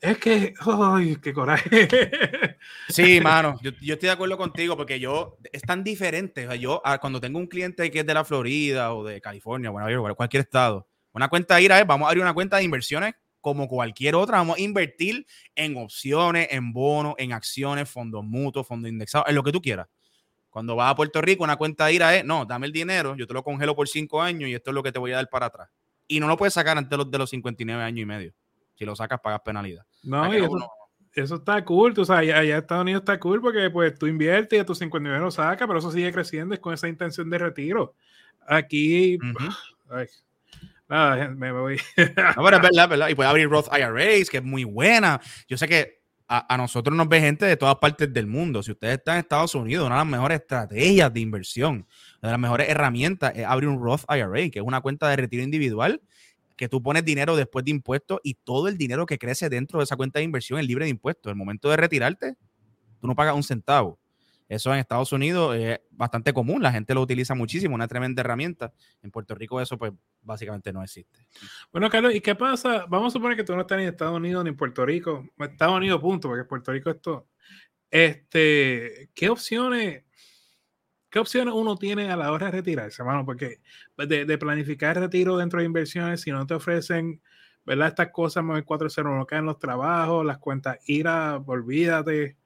es 0.00 0.18
que, 0.18 0.52
¡ay, 0.61 1.16
qué 1.16 1.33
coraje! 1.33 1.88
sí, 2.88 3.18
mano, 3.20 3.59
yo, 3.62 3.70
yo, 3.81 3.94
estoy 3.94 4.09
de 4.09 4.12
acuerdo 4.12 4.37
contigo 4.37 4.76
porque 4.76 5.00
yo, 5.00 5.38
es 5.50 5.62
tan 5.62 5.83
diferente. 5.83 6.46
yo, 6.59 6.83
ah, 6.85 6.98
cuando 6.98 7.20
tengo 7.20 7.38
un 7.38 7.46
cliente 7.46 7.90
que 7.90 8.00
es 8.00 8.07
de 8.07 8.14
la 8.14 8.24
Florida 8.24 8.92
o 8.92 9.05
de 9.05 9.22
California, 9.22 9.70
bueno, 9.70 10.14
cualquier 10.14 10.42
estado, 10.42 10.87
una 11.14 11.28
cuenta 11.28 11.61
IRA 11.61 11.81
es, 11.81 11.87
vamos 11.87 12.07
a 12.07 12.09
abrir 12.11 12.22
una 12.22 12.35
cuenta 12.35 12.59
de 12.59 12.64
inversiones 12.64 13.14
como 13.42 13.68
cualquier 13.68 14.14
otra, 14.14 14.38
vamos 14.38 14.57
a 14.57 14.61
invertir 14.61 15.26
en 15.55 15.76
opciones, 15.76 16.48
en 16.50 16.72
bonos, 16.72 17.14
en 17.18 17.33
acciones, 17.33 17.90
fondos 17.90 18.24
mutuos, 18.24 18.66
fondos 18.66 18.90
indexados, 18.90 19.28
en 19.28 19.35
lo 19.35 19.42
que 19.42 19.52
tú 19.52 19.61
quieras. 19.61 19.88
Cuando 20.48 20.76
vas 20.76 20.90
a 20.90 20.94
Puerto 20.94 21.20
Rico, 21.20 21.44
una 21.44 21.57
cuenta 21.57 21.87
de 21.87 21.94
IRA 21.94 22.16
es, 22.16 22.24
no, 22.24 22.46
dame 22.46 22.66
el 22.66 22.72
dinero, 22.72 23.16
yo 23.16 23.26
te 23.26 23.35
lo 23.35 23.42
congelo 23.42 23.74
por 23.74 23.88
cinco 23.88 24.22
años 24.22 24.48
y 24.48 24.55
esto 24.55 24.70
es 24.70 24.74
lo 24.74 24.83
que 24.83 24.92
te 24.92 24.98
voy 24.98 25.12
a 25.12 25.16
dar 25.16 25.28
para 25.28 25.46
atrás. 25.46 25.68
Y 26.07 26.20
no 26.20 26.28
lo 26.28 26.37
puedes 26.37 26.55
sacar 26.55 26.78
antes 26.78 26.90
de 26.90 26.96
los, 26.98 27.11
de 27.11 27.18
los 27.18 27.31
59 27.31 27.83
años 27.83 28.02
y 28.02 28.07
medio. 28.07 28.33
Si 28.76 28.85
lo 28.85 28.94
sacas, 28.94 29.20
pagas 29.20 29.40
penalidad. 29.44 29.85
No, 30.02 30.33
eso, 31.14 31.35
está 31.35 31.64
cool. 31.64 31.94
Tú 31.94 32.05
sabes, 32.05 32.33
allá, 32.33 32.59
Estados 32.59 32.83
Unidos 32.83 33.02
está 33.02 33.18
cool 33.18 33.40
porque 33.40 33.68
pues 33.70 33.98
tú 33.98 34.07
inviertes 34.07 34.57
y 34.57 34.61
a 34.61 34.64
tus 34.64 34.78
59 34.78 35.20
lo 35.20 35.31
sacas, 35.31 35.66
pero 35.66 35.78
eso 35.78 35.90
sigue 35.90 36.12
creciendo 36.12 36.55
es 36.55 36.61
con 36.61 36.72
esa 36.72 36.88
intención 36.88 37.28
de 37.28 37.38
retiro. 37.38 37.94
Aquí, 38.46 39.18
ay, 39.90 40.07
me 41.37 41.52
voy. 41.52 41.76
no, 41.96 42.44
pero 42.44 42.57
es 42.57 42.62
verdad, 42.62 42.88
verdad. 42.88 43.09
Y 43.09 43.14
puede 43.14 43.28
abrir 43.28 43.48
Roth 43.48 43.68
IRAs, 43.72 44.28
que 44.28 44.38
es 44.38 44.44
muy 44.44 44.64
buena. 44.64 45.20
Yo 45.48 45.57
sé 45.57 45.66
que 45.66 46.02
a, 46.28 46.57
nosotros 46.57 46.96
nos 46.96 47.09
ve 47.09 47.20
gente 47.20 47.44
de 47.44 47.57
todas 47.57 47.76
partes 47.76 48.12
del 48.12 48.26
mundo. 48.26 48.62
Si 48.62 48.72
ustedes 48.72 48.98
están 48.98 49.16
en 49.16 49.20
Estados 49.20 49.55
Unidos, 49.55 49.87
una 49.87 49.96
de 49.96 50.00
las 50.00 50.11
mejores 50.11 50.40
estrategias 50.40 51.12
de 51.12 51.20
inversión, 51.20 51.87
una 52.22 52.28
de 52.28 52.31
las 52.31 52.38
mejores 52.38 52.68
herramientas 52.68 53.33
es 53.37 53.44
abrir 53.44 53.68
un 53.68 53.83
Roth 53.83 54.02
IRA, 54.09 54.50
que 54.50 54.59
es 54.59 54.64
una 54.64 54.81
cuenta 54.81 55.09
de 55.09 55.16
retiro 55.16 55.42
individual 55.42 56.00
que 56.57 56.68
tú 56.68 56.83
pones 56.83 57.05
dinero 57.05 57.37
después 57.37 57.64
de 57.64 57.72
impuestos 57.72 58.20
y 58.22 58.35
todo 58.35 58.68
el 58.68 58.78
dinero 58.78 59.05
que 59.05 59.18
crece 59.18 59.48
dentro 59.48 59.81
de 59.81 59.85
esa 59.85 59.96
cuenta 59.96 60.20
de 60.20 60.24
inversión 60.24 60.61
es 60.61 60.66
libre 60.66 60.85
de 60.85 60.90
impuestos. 60.90 61.31
El 61.31 61.37
momento 61.37 61.68
de 61.70 61.76
retirarte, 61.76 62.35
tú 63.00 63.07
no 63.07 63.14
pagas 63.14 63.35
un 63.35 63.42
centavo. 63.42 63.98
Eso 64.52 64.70
en 64.70 64.80
Estados 64.80 65.10
Unidos 65.12 65.56
es 65.56 65.80
bastante 65.90 66.34
común, 66.34 66.62
la 66.62 66.70
gente 66.70 66.92
lo 66.92 67.00
utiliza 67.00 67.34
muchísimo, 67.34 67.74
una 67.74 67.88
tremenda 67.88 68.20
herramienta. 68.20 68.74
En 69.00 69.10
Puerto 69.10 69.34
Rico 69.34 69.58
eso 69.62 69.78
pues 69.78 69.92
básicamente 70.20 70.74
no 70.74 70.82
existe. 70.82 71.26
Bueno, 71.72 71.88
Carlos, 71.88 72.14
¿y 72.14 72.20
qué 72.20 72.34
pasa? 72.34 72.84
Vamos 72.86 73.14
a 73.14 73.16
suponer 73.16 73.34
que 73.34 73.44
tú 73.44 73.54
no 73.54 73.62
estás 73.62 73.78
ni 73.78 73.84
en 73.84 73.88
Estados 73.88 74.14
Unidos 74.14 74.44
ni 74.44 74.50
en 74.50 74.56
Puerto 74.58 74.84
Rico. 74.84 75.26
Estados 75.38 75.74
Unidos, 75.74 76.02
punto, 76.02 76.28
porque 76.28 76.44
Puerto 76.44 76.70
Rico 76.70 76.90
esto. 76.90 77.28
Este, 77.90 79.08
¿qué 79.14 79.30
opciones, 79.30 80.04
qué 81.08 81.18
opciones 81.18 81.54
uno 81.54 81.76
tiene 81.76 82.10
a 82.10 82.16
la 82.18 82.30
hora 82.30 82.46
de 82.46 82.52
retirarse, 82.52 83.00
hermano? 83.00 83.24
Porque 83.24 83.62
de, 83.96 84.36
planificar 84.36 84.98
el 84.98 85.04
retiro 85.04 85.38
dentro 85.38 85.60
de 85.60 85.64
inversiones, 85.64 86.20
si 86.20 86.30
no 86.30 86.46
te 86.46 86.52
ofrecen, 86.52 87.22
¿verdad? 87.64 87.88
Estas 87.88 88.10
cosas, 88.10 88.44
401 88.66 89.24
caen 89.24 89.46
los 89.46 89.58
trabajos, 89.58 90.26
las 90.26 90.36
cuentas 90.36 90.78
IRA, 90.84 91.36
olvídate 91.38 92.36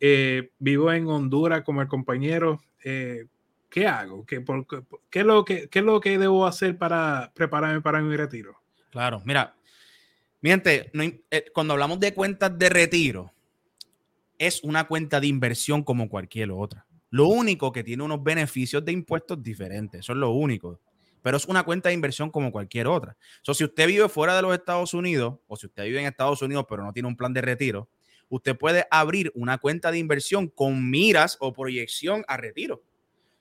eh, 0.00 0.50
vivo 0.58 0.90
en 0.92 1.06
Honduras 1.06 1.62
como 1.62 1.82
el 1.82 1.88
compañero. 1.88 2.60
Eh, 2.82 3.26
¿qué 3.68 3.86
hago? 3.86 4.26
¿Qué, 4.26 4.42
qué, 5.10 5.20
es 5.20 5.26
lo 5.26 5.44
que, 5.44 5.68
¿Qué 5.68 5.82
lo 5.82 6.00
que 6.00 6.18
debo 6.18 6.46
hacer 6.46 6.76
para 6.76 7.32
prepararme 7.34 7.80
para 7.80 8.00
mi 8.00 8.16
retiro? 8.16 8.56
Claro, 8.90 9.22
mira, 9.24 9.54
miente, 10.40 10.90
eh, 11.30 11.44
cuando 11.54 11.74
hablamos 11.74 12.00
de 12.00 12.12
cuentas 12.12 12.58
de 12.58 12.68
retiro, 12.68 13.32
es 14.38 14.64
una 14.64 14.86
cuenta 14.88 15.20
de 15.20 15.28
inversión 15.28 15.84
como 15.84 16.08
cualquier 16.08 16.50
otra. 16.50 16.86
Lo 17.10 17.26
único 17.28 17.72
que 17.72 17.84
tiene 17.84 18.02
unos 18.02 18.22
beneficios 18.22 18.84
de 18.84 18.92
impuestos 18.92 19.42
diferentes, 19.42 20.00
eso 20.00 20.12
es 20.12 20.18
lo 20.18 20.30
único. 20.30 20.80
Pero 21.22 21.36
es 21.36 21.44
una 21.44 21.64
cuenta 21.64 21.90
de 21.90 21.94
inversión 21.94 22.30
como 22.30 22.50
cualquier 22.50 22.86
otra. 22.86 23.14
So, 23.42 23.52
si 23.52 23.64
usted 23.64 23.86
vive 23.86 24.08
fuera 24.08 24.34
de 24.34 24.40
los 24.40 24.54
Estados 24.54 24.94
Unidos 24.94 25.34
o 25.46 25.56
si 25.56 25.66
usted 25.66 25.84
vive 25.84 26.00
en 26.00 26.06
Estados 26.06 26.40
Unidos 26.40 26.64
pero 26.66 26.82
no 26.82 26.94
tiene 26.94 27.08
un 27.08 27.16
plan 27.16 27.34
de 27.34 27.42
retiro, 27.42 27.90
usted 28.30 28.56
puede 28.56 28.86
abrir 28.90 29.30
una 29.34 29.58
cuenta 29.58 29.90
de 29.90 29.98
inversión 29.98 30.48
con 30.48 30.88
miras 30.88 31.36
o 31.40 31.52
proyección 31.52 32.24
a 32.26 32.38
retiro. 32.38 32.82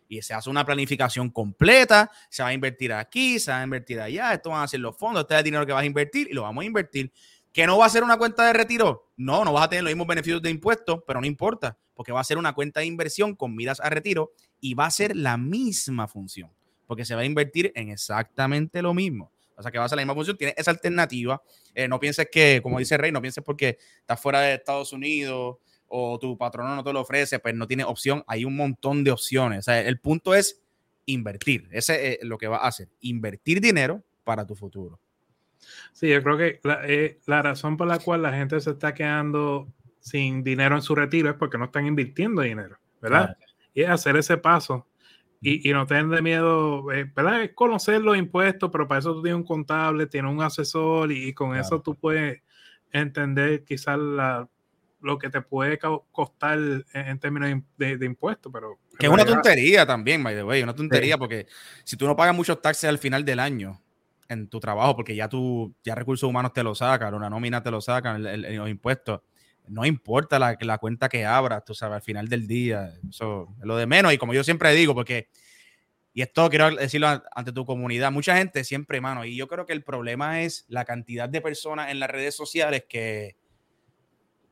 Y 0.10 0.22
se 0.24 0.34
hace 0.34 0.50
una 0.50 0.66
planificación 0.66 1.30
completa, 1.30 2.12
se 2.30 2.42
va 2.42 2.50
a 2.50 2.54
invertir 2.54 2.92
aquí, 2.92 3.40
se 3.40 3.52
va 3.52 3.62
a 3.62 3.64
invertir 3.64 4.02
allá, 4.02 4.34
esto 4.34 4.50
van 4.50 4.64
a 4.64 4.68
ser 4.68 4.80
los 4.80 4.98
fondos, 4.98 5.22
este 5.22 5.36
es 5.36 5.38
el 5.38 5.44
dinero 5.44 5.66
que 5.66 5.72
vas 5.72 5.84
a 5.84 5.86
invertir 5.86 6.28
y 6.30 6.34
lo 6.34 6.42
vamos 6.42 6.64
a 6.64 6.66
invertir. 6.66 7.14
¿Que 7.54 7.66
no 7.66 7.78
va 7.78 7.86
a 7.86 7.90
ser 7.90 8.04
una 8.04 8.18
cuenta 8.18 8.46
de 8.46 8.54
retiro? 8.54 9.12
No, 9.18 9.46
no 9.46 9.54
vas 9.54 9.66
a 9.66 9.70
tener 9.70 9.84
los 9.84 9.92
mismos 9.92 10.08
beneficios 10.08 10.42
de 10.42 10.50
impuestos, 10.50 11.02
pero 11.06 11.22
no 11.22 11.28
importa, 11.28 11.78
porque 11.94 12.12
va 12.12 12.20
a 12.20 12.24
ser 12.24 12.38
una 12.38 12.54
cuenta 12.54 12.80
de 12.80 12.88
inversión 12.88 13.36
con 13.36 13.56
miras 13.56 13.80
a 13.80 13.90
retiro 13.90 14.32
y 14.60 14.74
va 14.74 14.88
a 14.88 14.92
ser 14.92 15.16
la 15.16 15.38
misma 15.38 16.08
función, 16.08 16.52
porque 16.88 17.06
se 17.06 17.16
va 17.16 17.22
a 17.22 17.26
invertir 17.26 17.72
en 17.76 17.90
exactamente 17.90 18.82
lo 18.82 18.94
mismo. 18.94 19.32
O 19.60 19.62
sea, 19.62 19.72
que 19.72 19.78
va 19.78 19.84
a 19.84 19.90
ser 19.90 19.98
la 19.98 20.04
misma 20.04 20.16
función, 20.16 20.38
tiene 20.38 20.54
esa 20.56 20.72
alternativa. 20.72 21.42
Eh, 21.76 21.88
no 21.88 22.00
pienses 22.00 22.30
que, 22.32 22.62
como 22.64 22.80
dice 22.80 22.98
Rey, 22.98 23.12
no 23.12 23.22
pienses 23.22 23.44
porque 23.44 23.78
estás 24.00 24.20
fuera 24.20 24.40
de 24.40 24.54
Estados 24.54 24.94
Unidos 24.94 25.58
o 25.88 26.18
tu 26.18 26.38
patrono 26.38 26.76
no 26.76 26.84
te 26.84 26.94
lo 26.94 27.02
ofrece, 27.02 27.40
pues 27.40 27.54
no 27.54 27.68
tiene 27.68 27.84
opción. 27.84 28.24
Hay 28.28 28.46
un 28.46 28.56
montón 28.56 29.04
de 29.04 29.12
opciones. 29.12 29.60
O 29.60 29.62
sea, 29.64 29.82
el 29.82 30.00
punto 30.00 30.34
es 30.34 30.62
invertir. 31.08 31.68
Ese 31.72 32.14
es 32.14 32.20
lo 32.24 32.38
que 32.38 32.48
va 32.48 32.58
a 32.58 32.68
hacer. 32.68 32.88
Invertir 33.02 33.60
dinero 33.60 34.02
para 34.24 34.46
tu 34.46 34.56
futuro. 34.56 34.98
Sí, 35.92 36.08
yo 36.08 36.24
creo 36.24 36.38
que 36.38 36.62
la, 36.64 36.88
eh, 36.88 37.20
la 37.26 37.42
razón 37.42 37.76
por 37.76 37.88
la 37.88 38.00
cual 38.00 38.22
la 38.22 38.32
gente 38.32 38.62
se 38.62 38.72
está 38.72 38.94
quedando 38.94 39.68
sin 40.00 40.42
dinero 40.42 40.76
en 40.76 40.82
su 40.82 40.96
retiro 40.96 41.30
es 41.30 41.36
porque 41.36 41.58
no 41.58 41.66
están 41.66 41.86
invirtiendo 41.86 42.42
dinero, 42.42 42.78
¿verdad? 43.02 43.36
Y 43.74 43.82
es 43.82 43.90
hacer 43.90 44.16
ese 44.16 44.38
paso 44.38 44.88
y, 45.42 45.72
no 45.72 45.86
tener 45.86 46.22
miedo, 46.22 46.92
eh, 46.92 47.10
¿verdad? 47.16 47.44
Es 47.44 47.54
conocer 47.54 48.02
los 48.02 48.18
impuestos, 48.18 48.70
pero 48.72 48.88
para 48.88 49.00
eso 49.00 49.14
tú 49.14 49.24
tienes 49.24 49.38
un 49.38 49.46
contable, 49.46 50.06
tienes 50.08 50.32
un 50.32 50.42
asesor 50.42 51.12
y, 51.12 51.34
con 51.34 51.56
eso 51.56 51.82
tú 51.82 51.96
puedes 51.96 52.42
entender 52.92 53.64
quizás 53.64 53.98
lo 55.02 55.18
que 55.18 55.30
te 55.30 55.42
puede 55.42 55.80
costar 56.12 56.60
en, 56.94 57.20
términos 57.20 57.64
de, 57.78 58.06
impuestos, 58.06 58.52
pero... 58.52 58.80
Que 58.98 59.06
es 59.06 59.12
una 59.12 59.24
tontería 59.24 59.86
también, 59.86 60.22
by 60.22 60.36
the 60.36 60.44
way, 60.44 60.62
una 60.62 60.76
tontería 60.76 61.18
porque 61.18 61.48
si 61.86 61.96
tú 61.96 62.06
no 62.06 62.18
pagas 62.18 62.36
muchos 62.36 62.62
taxes 62.62 62.90
al 62.90 62.98
final 62.98 63.24
del 63.24 63.40
año 63.40 63.82
en 64.28 64.50
tu 64.50 64.60
trabajo, 64.60 64.96
porque 64.96 65.16
ya 65.16 65.30
tú, 65.30 65.74
ya 65.84 65.96
recursos 65.96 66.30
humanos 66.30 66.52
te 66.52 66.64
lo 66.64 66.76
sacan, 66.76 67.14
una 67.14 67.30
nómina 67.30 67.64
te 67.64 67.72
lo 67.72 67.80
sacan, 67.80 68.22
los 68.58 68.70
impuestos, 68.70 69.22
no 69.70 69.86
importa 69.86 70.40
la, 70.40 70.58
la, 70.60 70.78
cuenta 70.78 71.10
que 71.10 71.26
abras, 71.26 71.64
tú 71.64 71.74
sabes, 71.74 71.96
al 71.96 72.02
final 72.02 72.28
del 72.28 72.48
día, 72.48 72.94
eso 73.10 73.56
es 73.60 73.66
lo 73.66 73.78
de 73.78 73.86
menos. 73.86 74.14
Y 74.14 74.18
como 74.18 74.34
yo 74.34 74.44
siempre 74.44 74.74
digo, 74.74 74.94
porque, 74.94 75.30
y 76.14 76.22
esto 76.22 76.50
quiero 76.50 76.72
decirlo 76.76 77.24
ante 77.34 77.52
tu 77.52 77.66
comunidad, 77.66 78.12
mucha 78.12 78.36
gente 78.38 78.64
siempre, 78.64 79.00
mano, 79.00 79.26
y 79.26 79.36
yo 79.36 79.48
creo 79.48 79.66
que 79.66 79.74
el 79.74 79.84
problema 79.84 80.42
es 80.42 80.66
la 80.68 80.86
cantidad 80.86 81.30
de 81.30 81.42
personas 81.42 81.92
en 81.92 82.00
las 82.00 82.10
redes 82.10 82.36
sociales 82.36 82.86
que, 82.90 83.36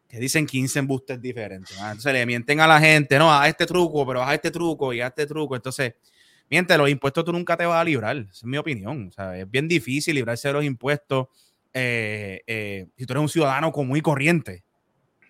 que 0.08 0.20
dicen 0.20 0.46
15 0.46 0.80
embustes 0.80 1.22
diferentes. 1.22 1.76
Entonces 1.78 2.14
le 2.14 2.26
mienten 2.26 2.60
a 2.60 2.68
la 2.68 2.80
gente, 2.80 3.18
no, 3.18 3.34
a 3.34 3.48
este 3.48 3.66
truco, 3.66 4.06
pero 4.06 4.24
a 4.24 4.34
este 4.34 4.52
truco 4.52 4.94
y 4.94 5.02
a 5.02 5.08
este 5.08 5.26
truco. 5.26 5.56
Entonces, 5.56 5.96
miente, 6.50 6.78
los 6.78 6.90
impuestos 6.90 7.26
tú 7.26 7.34
nunca 7.34 7.58
te 7.58 7.66
vas 7.66 7.82
a 7.82 7.84
librar, 7.84 8.16
esa 8.18 8.32
es 8.32 8.44
mi 8.44 8.58
opinión. 8.58 9.12
Sea, 9.12 9.38
es 9.38 9.50
bien 9.50 9.68
difícil 9.68 10.16
librarse 10.16 10.48
de 10.48 10.54
los 10.54 10.64
impuestos 10.64 11.28
eh, 11.74 12.42
eh, 12.48 12.88
si 12.98 13.06
tú 13.06 13.14
eres 13.14 13.22
un 13.22 13.30
ciudadano 13.30 13.72
común 13.72 13.98
y 13.98 14.02
corriente. 14.02 14.64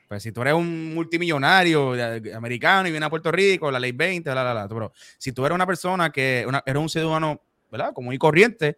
Pues 0.08 0.24
si 0.24 0.32
tú 0.32 0.42
eres 0.42 0.54
un 0.54 0.94
multimillonario 0.94 1.94
americano 2.34 2.88
y 2.88 2.92
vienes 2.92 3.08
a 3.08 3.10
Puerto 3.10 3.32
Rico, 3.32 3.70
la 3.70 3.80
ley 3.80 3.92
20, 3.92 4.34
la, 4.34 4.44
la, 4.44 4.54
la, 4.54 4.68
pero 4.68 4.94
si 5.18 5.34
tú 5.34 5.46
eres 5.46 5.56
una 5.56 5.68
persona 5.68 6.12
que 6.12 6.46
una, 6.48 6.64
eres 6.66 6.82
un 6.82 6.90
ciudadano, 6.90 7.42
¿verdad? 7.70 7.94
Como 7.94 8.06
muy 8.06 8.18
corriente, 8.18 8.78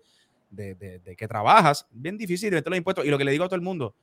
de, 0.49 0.73
de, 0.75 1.15
que 1.15 1.27
trabajas, 1.27 1.87
bien 1.91 2.17
difícil 2.17 2.51
meter 2.51 2.69
los 2.69 2.77
impuestos. 2.77 3.05
Y 3.05 3.09
lo 3.09 3.17
que 3.17 3.23
le 3.23 3.31
digo 3.31 3.43
a 3.43 3.47
todo 3.47 3.55
el 3.55 3.61
mundo, 3.61 3.95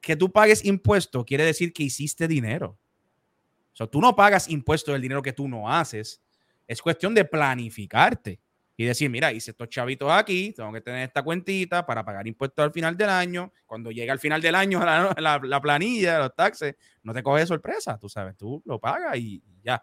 que 0.00 0.16
tú 0.16 0.30
pagues 0.30 0.64
impuestos 0.64 1.24
quiere 1.24 1.44
decir 1.44 1.72
que 1.72 1.82
hiciste 1.82 2.26
dinero. 2.28 2.78
O 3.72 3.76
sea, 3.76 3.86
tú 3.86 4.00
no 4.00 4.14
pagas 4.14 4.48
impuestos 4.48 4.92
del 4.92 5.02
dinero 5.02 5.22
que 5.22 5.32
tú 5.32 5.48
no 5.48 5.70
haces. 5.70 6.22
Es 6.66 6.80
cuestión 6.80 7.14
de 7.14 7.24
planificarte 7.24 8.40
y 8.76 8.84
decir, 8.84 9.08
mira, 9.08 9.32
hice 9.32 9.52
estos 9.52 9.68
chavitos 9.68 10.10
aquí, 10.10 10.52
tengo 10.52 10.72
que 10.72 10.80
tener 10.80 11.02
esta 11.02 11.22
cuentita 11.22 11.86
para 11.86 12.04
pagar 12.04 12.26
impuestos 12.26 12.64
al 12.64 12.72
final 12.72 12.96
del 12.96 13.08
año. 13.08 13.52
Cuando 13.66 13.90
llega 13.90 14.12
al 14.12 14.18
final 14.18 14.42
del 14.42 14.54
año 14.54 14.80
la, 14.84 15.40
la, 15.42 15.60
planilla, 15.60 16.18
los 16.18 16.34
taxes, 16.34 16.76
no 17.02 17.12
te 17.12 17.22
coge 17.22 17.46
sorpresa, 17.46 17.98
tú 17.98 18.08
sabes, 18.08 18.36
tú 18.36 18.62
lo 18.64 18.80
pagas 18.80 19.16
y 19.16 19.42
ya. 19.62 19.82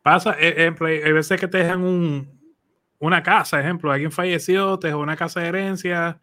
Pasa, 0.00 0.36
e, 0.38 0.48
ejemplo, 0.48 0.86
hay 0.86 1.12
veces 1.12 1.38
que 1.38 1.48
te 1.48 1.58
dejan 1.58 1.82
un, 1.82 2.40
una 2.98 3.22
casa, 3.22 3.60
ejemplo, 3.60 3.90
alguien 3.90 4.12
falleció, 4.12 4.78
te 4.78 4.86
dejó 4.86 5.00
una 5.00 5.16
casa 5.16 5.40
de 5.40 5.48
herencia 5.48 6.20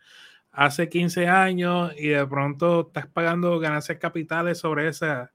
hace 0.51 0.89
15 0.89 1.27
años 1.27 1.93
y 1.97 2.07
de 2.07 2.25
pronto 2.25 2.87
estás 2.87 3.07
pagando 3.07 3.59
ganancias 3.59 3.97
capitales 3.99 4.57
sobre 4.57 4.87
esa, 4.87 5.31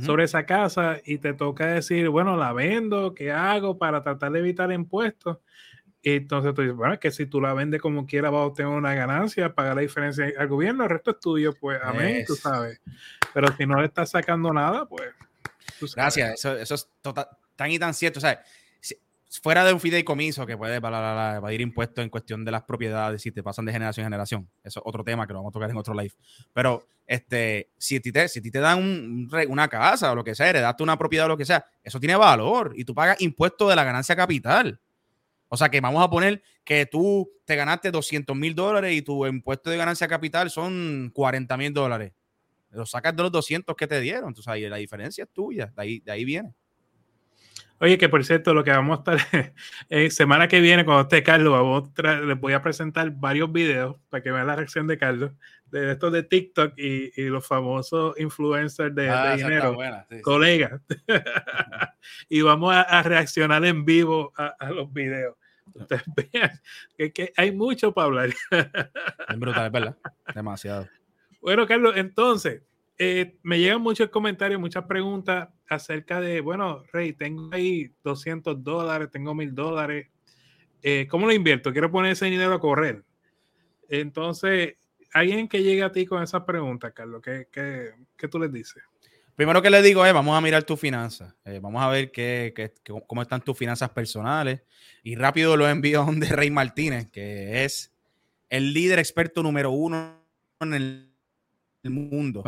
sobre 0.00 0.24
esa 0.24 0.44
casa 0.44 0.98
y 1.04 1.18
te 1.18 1.34
toca 1.34 1.66
decir, 1.66 2.08
bueno, 2.08 2.36
la 2.36 2.52
vendo, 2.52 3.14
¿qué 3.14 3.32
hago 3.32 3.78
para 3.78 4.02
tratar 4.02 4.32
de 4.32 4.40
evitar 4.40 4.70
impuestos? 4.72 5.38
Entonces 6.02 6.54
tú 6.54 6.62
dices, 6.62 6.76
bueno, 6.76 6.98
que 6.98 7.10
si 7.10 7.26
tú 7.26 7.40
la 7.40 7.54
vendes 7.54 7.80
como 7.80 8.06
quiera, 8.06 8.30
vas 8.30 8.42
a 8.42 8.46
obtener 8.46 8.72
una 8.72 8.94
ganancia, 8.94 9.54
pagar 9.54 9.76
la 9.76 9.82
diferencia 9.82 10.32
al 10.38 10.48
gobierno, 10.48 10.84
el 10.84 10.90
resto 10.90 11.10
es 11.10 11.20
tuyo, 11.20 11.52
pues 11.60 11.80
amén, 11.82 12.24
tú 12.26 12.34
sabes. 12.34 12.80
Pero 13.34 13.54
si 13.56 13.66
no 13.66 13.80
le 13.80 13.86
estás 13.86 14.10
sacando 14.10 14.52
nada, 14.52 14.86
pues. 14.86 15.10
Gracias, 15.94 16.34
eso, 16.34 16.56
eso 16.56 16.74
es 16.74 16.88
total, 17.02 17.28
tan 17.56 17.70
y 17.70 17.78
tan 17.78 17.94
cierto. 17.94 18.18
O 18.18 18.20
sea, 18.20 18.42
fuera 19.42 19.64
de 19.64 19.72
un 19.72 19.80
fideicomiso 19.80 20.46
que 20.46 20.56
puede 20.56 20.76
evadir 20.76 21.60
impuestos 21.60 22.02
en 22.02 22.10
cuestión 22.10 22.44
de 22.44 22.50
las 22.50 22.62
propiedades 22.62 23.20
si 23.22 23.30
te 23.30 23.42
pasan 23.42 23.64
de 23.64 23.72
generación 23.72 24.04
en 24.04 24.06
generación. 24.06 24.48
Eso 24.64 24.80
es 24.80 24.86
otro 24.86 25.04
tema 25.04 25.26
que 25.26 25.32
lo 25.32 25.40
vamos 25.40 25.50
a 25.50 25.54
tocar 25.54 25.70
en 25.70 25.76
otro 25.76 25.94
live. 25.94 26.14
Pero 26.52 26.86
este, 27.06 27.70
si 27.76 28.00
te, 28.00 28.28
si 28.28 28.40
te 28.40 28.58
dan 28.58 29.28
una 29.48 29.68
casa 29.68 30.12
o 30.12 30.14
lo 30.14 30.24
que 30.24 30.34
sea, 30.34 30.48
heredaste 30.48 30.82
una 30.82 30.96
propiedad 30.96 31.26
o 31.26 31.28
lo 31.28 31.36
que 31.36 31.44
sea, 31.44 31.64
eso 31.82 32.00
tiene 32.00 32.16
valor 32.16 32.72
y 32.76 32.84
tú 32.84 32.94
pagas 32.94 33.20
impuestos 33.20 33.68
de 33.68 33.76
la 33.76 33.84
ganancia 33.84 34.16
capital. 34.16 34.80
O 35.48 35.56
sea 35.56 35.68
que 35.70 35.80
vamos 35.80 36.02
a 36.04 36.10
poner 36.10 36.42
que 36.64 36.86
tú 36.86 37.30
te 37.44 37.56
ganaste 37.56 37.90
200 37.90 38.36
mil 38.36 38.54
dólares 38.54 38.94
y 38.94 39.02
tu 39.02 39.26
impuesto 39.26 39.70
de 39.70 39.76
ganancia 39.78 40.08
capital 40.08 40.50
son 40.50 41.10
40 41.14 41.56
mil 41.56 41.72
dólares. 41.72 42.12
Lo 42.70 42.86
sacas 42.86 43.16
de 43.16 43.22
los 43.22 43.32
200 43.32 43.76
que 43.76 43.86
te 43.86 44.00
dieron. 44.00 44.28
Entonces 44.28 44.48
ahí 44.48 44.68
la 44.68 44.76
diferencia 44.76 45.24
es 45.24 45.30
tuya. 45.32 45.72
De 45.76 45.82
ahí, 45.82 46.00
de 46.00 46.12
ahí 46.12 46.24
viene. 46.24 46.54
Oye, 47.80 47.96
que 47.96 48.08
por 48.08 48.24
cierto, 48.24 48.54
lo 48.54 48.64
que 48.64 48.70
vamos 48.70 49.00
a 49.06 49.14
estar 49.14 49.54
eh, 49.88 50.10
semana 50.10 50.48
que 50.48 50.60
viene, 50.60 50.84
cuando 50.84 51.02
esté 51.02 51.22
Carlos, 51.22 51.52
vamos 51.52 51.90
les 52.26 52.40
voy 52.40 52.52
a 52.52 52.62
presentar 52.62 53.10
varios 53.10 53.52
videos 53.52 53.96
para 54.08 54.22
que 54.22 54.32
vean 54.32 54.46
la 54.46 54.56
reacción 54.56 54.86
de 54.86 54.98
Carlos, 54.98 55.32
de 55.66 55.92
estos 55.92 56.12
de 56.12 56.22
TikTok 56.24 56.72
y, 56.76 57.10
los 57.28 57.46
famosos 57.46 58.18
influencers 58.18 58.94
de, 58.94 59.08
ah, 59.08 59.36
dinero, 59.36 59.76
colegas. 60.22 60.80
y 62.28 62.40
vamos 62.42 62.74
a, 62.74 63.02
reaccionar 63.02 63.64
en 63.64 63.84
vivo 63.84 64.32
a, 64.36 64.70
los 64.70 64.92
videos. 64.92 65.36
Ustedes 65.72 66.02
vean 66.32 66.60
que, 66.96 67.32
hay 67.36 67.52
mucho 67.52 67.92
para 67.92 68.06
hablar. 68.06 68.28
es 68.28 69.38
brutal, 69.38 69.70
verdad. 69.70 69.96
Demasiado. 70.34 70.88
Bueno, 71.40 71.66
Carlos, 71.66 71.94
entonces, 71.96 72.62
eh, 72.98 73.36
me 73.42 73.60
llegan 73.60 73.80
muchos 73.80 74.08
comentarios, 74.08 74.60
muchas 74.60 74.84
preguntas 74.84 75.48
acerca 75.68 76.20
de, 76.20 76.40
bueno, 76.40 76.82
Rey, 76.92 77.12
tengo 77.12 77.50
ahí 77.52 77.92
200 78.02 78.62
dólares, 78.62 79.10
tengo 79.10 79.34
1000 79.34 79.54
dólares. 79.54 80.08
Eh, 80.82 81.06
¿Cómo 81.10 81.26
lo 81.26 81.32
invierto? 81.32 81.72
Quiero 81.72 81.90
poner 81.90 82.12
ese 82.12 82.26
dinero 82.26 82.54
a 82.54 82.60
correr. 82.60 83.04
Entonces, 83.88 84.76
alguien 85.12 85.48
que 85.48 85.62
llegue 85.62 85.82
a 85.82 85.92
ti 85.92 86.06
con 86.06 86.22
esas 86.22 86.42
preguntas, 86.44 86.92
Carlos, 86.92 87.20
¿qué, 87.22 87.48
qué, 87.52 87.92
qué 88.16 88.28
tú 88.28 88.38
les 88.38 88.52
dices? 88.52 88.82
Primero 89.34 89.62
que 89.62 89.70
les 89.70 89.84
digo 89.84 90.04
es, 90.04 90.12
vamos 90.12 90.36
a 90.36 90.40
mirar 90.40 90.64
tus 90.64 90.80
finanzas, 90.80 91.32
eh, 91.44 91.60
vamos 91.62 91.80
a 91.80 91.88
ver 91.88 92.10
qué, 92.10 92.52
qué, 92.56 92.72
cómo 93.06 93.22
están 93.22 93.40
tus 93.40 93.56
finanzas 93.56 93.90
personales 93.90 94.62
y 95.04 95.14
rápido 95.14 95.56
lo 95.56 95.68
envío 95.68 96.02
a 96.02 96.06
donde 96.06 96.26
Rey 96.26 96.50
Martínez, 96.50 97.08
que 97.08 97.64
es 97.64 97.94
el 98.48 98.72
líder 98.72 98.98
experto 98.98 99.42
número 99.42 99.70
uno 99.70 100.24
en 100.60 100.74
el 100.74 101.12
mundo. 101.84 102.42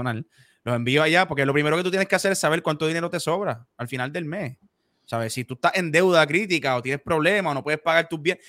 Los 0.65 0.77
envío 0.77 1.03
allá 1.03 1.27
porque 1.27 1.47
lo 1.47 1.53
primero 1.53 1.77
que 1.77 1.83
tú 1.83 1.91
tienes 1.91 2.09
que 2.09 2.15
hacer 2.15 2.33
es 2.33 2.39
saber 2.39 2.63
cuánto 2.63 2.87
dinero 2.87 3.09
te 3.09 3.19
sobra 3.19 3.67
al 3.77 3.89
final 3.89 4.13
del 4.13 4.25
mes. 4.25 4.59
¿Sabes? 5.05 5.33
Si 5.33 5.45
tú 5.45 5.55
estás 5.55 5.73
en 5.75 5.91
deuda 5.91 6.27
crítica 6.27 6.77
o 6.77 6.83
tienes 6.83 7.01
problemas 7.01 7.51
o 7.51 7.55
no 7.55 7.63
puedes 7.65 7.81
pagar 7.81 8.09
tus 8.09 8.23
bienes, 8.23 8.45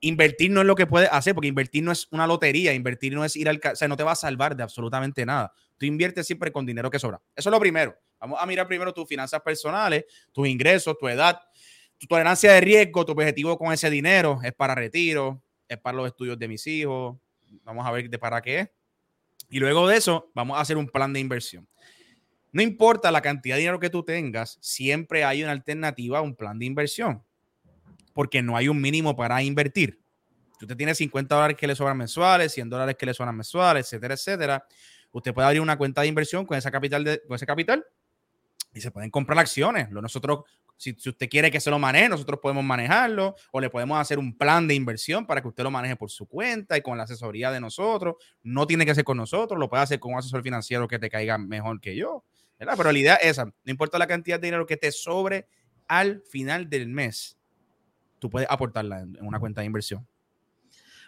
invertir 0.00 0.50
no 0.50 0.60
es 0.60 0.66
lo 0.66 0.74
que 0.74 0.86
puedes 0.86 1.10
hacer 1.12 1.34
porque 1.34 1.48
invertir 1.48 1.82
no 1.82 1.92
es 1.92 2.08
una 2.10 2.26
lotería, 2.26 2.72
invertir 2.72 3.14
no 3.14 3.24
es 3.24 3.36
ir 3.36 3.48
al... 3.48 3.60
O 3.72 3.76
sea, 3.76 3.88
no 3.88 3.96
te 3.96 4.02
va 4.02 4.12
a 4.12 4.16
salvar 4.16 4.56
de 4.56 4.62
absolutamente 4.62 5.26
nada. 5.26 5.52
Tú 5.76 5.86
inviertes 5.86 6.26
siempre 6.26 6.52
con 6.52 6.64
dinero 6.64 6.90
que 6.90 6.98
sobra. 6.98 7.20
Eso 7.34 7.50
es 7.50 7.52
lo 7.52 7.60
primero. 7.60 7.94
Vamos 8.20 8.38
a 8.40 8.46
mirar 8.46 8.66
primero 8.66 8.94
tus 8.94 9.06
finanzas 9.06 9.40
personales, 9.42 10.04
tus 10.32 10.48
ingresos, 10.48 10.96
tu 10.98 11.08
edad. 11.08 11.38
tu 11.98 12.06
tolerancia 12.06 12.52
de 12.52 12.60
riesgo, 12.60 13.04
tu 13.04 13.12
objetivo 13.12 13.56
con 13.58 13.72
ese 13.72 13.90
dinero 13.90 14.40
es 14.42 14.52
para 14.52 14.74
retiro, 14.74 15.42
es 15.68 15.78
para 15.78 15.96
los 15.96 16.06
estudios 16.06 16.38
de 16.38 16.48
mis 16.48 16.66
hijos, 16.66 17.16
vamos 17.62 17.86
a 17.86 17.90
ver 17.90 18.08
de 18.08 18.18
para 18.18 18.40
qué 18.42 18.60
es. 18.60 18.68
Y 19.54 19.60
luego 19.60 19.86
de 19.86 19.96
eso, 19.96 20.32
vamos 20.34 20.58
a 20.58 20.62
hacer 20.62 20.76
un 20.76 20.88
plan 20.88 21.12
de 21.12 21.20
inversión. 21.20 21.68
No 22.50 22.60
importa 22.60 23.12
la 23.12 23.22
cantidad 23.22 23.54
de 23.54 23.60
dinero 23.60 23.78
que 23.78 23.88
tú 23.88 24.02
tengas, 24.02 24.58
siempre 24.60 25.22
hay 25.22 25.44
una 25.44 25.52
alternativa 25.52 26.18
a 26.18 26.22
un 26.22 26.34
plan 26.34 26.58
de 26.58 26.64
inversión, 26.64 27.22
porque 28.14 28.42
no 28.42 28.56
hay 28.56 28.66
un 28.66 28.80
mínimo 28.80 29.14
para 29.14 29.40
invertir. 29.44 30.00
Usted 30.60 30.76
tiene 30.76 30.92
50 30.92 31.32
dólares 31.32 31.56
que 31.56 31.68
le 31.68 31.76
sobran 31.76 31.96
mensuales, 31.96 32.52
100 32.52 32.68
dólares 32.68 32.96
que 32.98 33.06
le 33.06 33.14
sobran 33.14 33.36
mensuales, 33.36 33.86
etcétera, 33.86 34.14
etcétera, 34.14 34.66
usted 35.12 35.32
puede 35.32 35.46
abrir 35.46 35.60
una 35.60 35.78
cuenta 35.78 36.00
de 36.00 36.08
inversión 36.08 36.44
con, 36.46 36.58
esa 36.58 36.72
capital 36.72 37.04
de, 37.04 37.22
con 37.22 37.36
ese 37.36 37.46
capital 37.46 37.86
y 38.74 38.80
se 38.80 38.90
pueden 38.90 39.10
comprar 39.10 39.38
acciones. 39.38 39.90
Nosotros, 39.90 40.40
si, 40.76 40.94
si, 40.98 41.08
usted 41.08 41.28
quiere 41.28 41.50
que 41.50 41.60
se 41.60 41.70
lo 41.70 41.78
maneje, 41.78 42.08
nosotros 42.08 42.40
podemos 42.42 42.64
manejarlo 42.64 43.36
o 43.52 43.60
le 43.60 43.70
podemos 43.70 43.98
hacer 43.98 44.18
un 44.18 44.36
plan 44.36 44.66
de 44.66 44.74
inversión 44.74 45.26
para 45.26 45.40
que 45.40 45.48
usted 45.48 45.62
lo 45.62 45.70
maneje 45.70 45.96
por 45.96 46.10
su 46.10 46.26
cuenta 46.26 46.76
y 46.76 46.82
con 46.82 46.98
la 46.98 47.04
asesoría 47.04 47.50
de 47.50 47.60
nosotros. 47.60 48.16
No 48.42 48.66
tiene 48.66 48.84
que 48.84 48.94
ser 48.94 49.04
con 49.04 49.16
nosotros, 49.16 49.58
lo 49.58 49.70
puede 49.70 49.84
hacer 49.84 50.00
con 50.00 50.12
un 50.12 50.18
asesor 50.18 50.42
financiero 50.42 50.88
que 50.88 50.98
te 50.98 51.08
caiga 51.08 51.38
mejor 51.38 51.80
que 51.80 51.96
yo. 51.96 52.24
¿verdad? 52.58 52.74
Pero 52.76 52.92
la 52.92 52.98
idea 52.98 53.14
es 53.16 53.32
esa, 53.32 53.44
no 53.44 53.52
importa 53.66 53.98
la 53.98 54.06
cantidad 54.06 54.38
de 54.38 54.46
dinero 54.46 54.66
que 54.66 54.76
te 54.76 54.92
sobre 54.92 55.46
al 55.86 56.22
final 56.22 56.68
del 56.68 56.88
mes, 56.88 57.38
tú 58.18 58.30
puedes 58.30 58.48
aportarla 58.50 59.00
en 59.00 59.18
una 59.20 59.38
cuenta 59.38 59.60
de 59.60 59.66
inversión. 59.66 60.06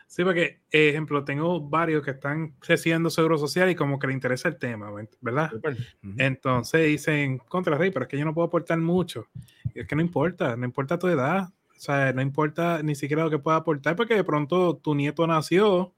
Sí, 0.06 0.22
porque, 0.24 0.60
ejemplo, 0.70 1.24
tengo 1.24 1.60
varios 1.60 2.04
que 2.04 2.12
están 2.12 2.52
creciendo 2.60 3.10
seguro 3.10 3.38
social 3.38 3.68
y 3.70 3.74
como 3.74 3.98
que 3.98 4.06
le 4.06 4.12
interesa 4.12 4.48
el 4.48 4.56
tema, 4.56 4.90
¿verdad? 5.20 5.50
Uh 5.52 5.58
-huh. 5.58 6.14
Entonces 6.18 6.86
dicen, 6.86 7.38
contra 7.38 7.76
Rey, 7.76 7.90
pero 7.90 8.04
es 8.04 8.08
que 8.08 8.18
yo 8.18 8.24
no 8.24 8.32
puedo 8.32 8.46
aportar 8.46 8.78
mucho. 8.78 9.26
Y 9.74 9.80
es 9.80 9.86
que 9.86 9.96
no 9.96 10.02
importa, 10.02 10.56
no 10.56 10.64
importa 10.64 10.98
tu 10.98 11.08
edad, 11.08 11.48
o 11.76 11.80
sea, 11.80 12.12
no 12.12 12.22
importa 12.22 12.82
ni 12.82 12.94
siquiera 12.94 13.24
lo 13.24 13.30
que 13.30 13.38
pueda 13.38 13.58
aportar, 13.58 13.96
porque 13.96 14.14
de 14.14 14.24
pronto 14.24 14.76
tu 14.76 14.94
nieto 14.94 15.26
nació 15.26 15.92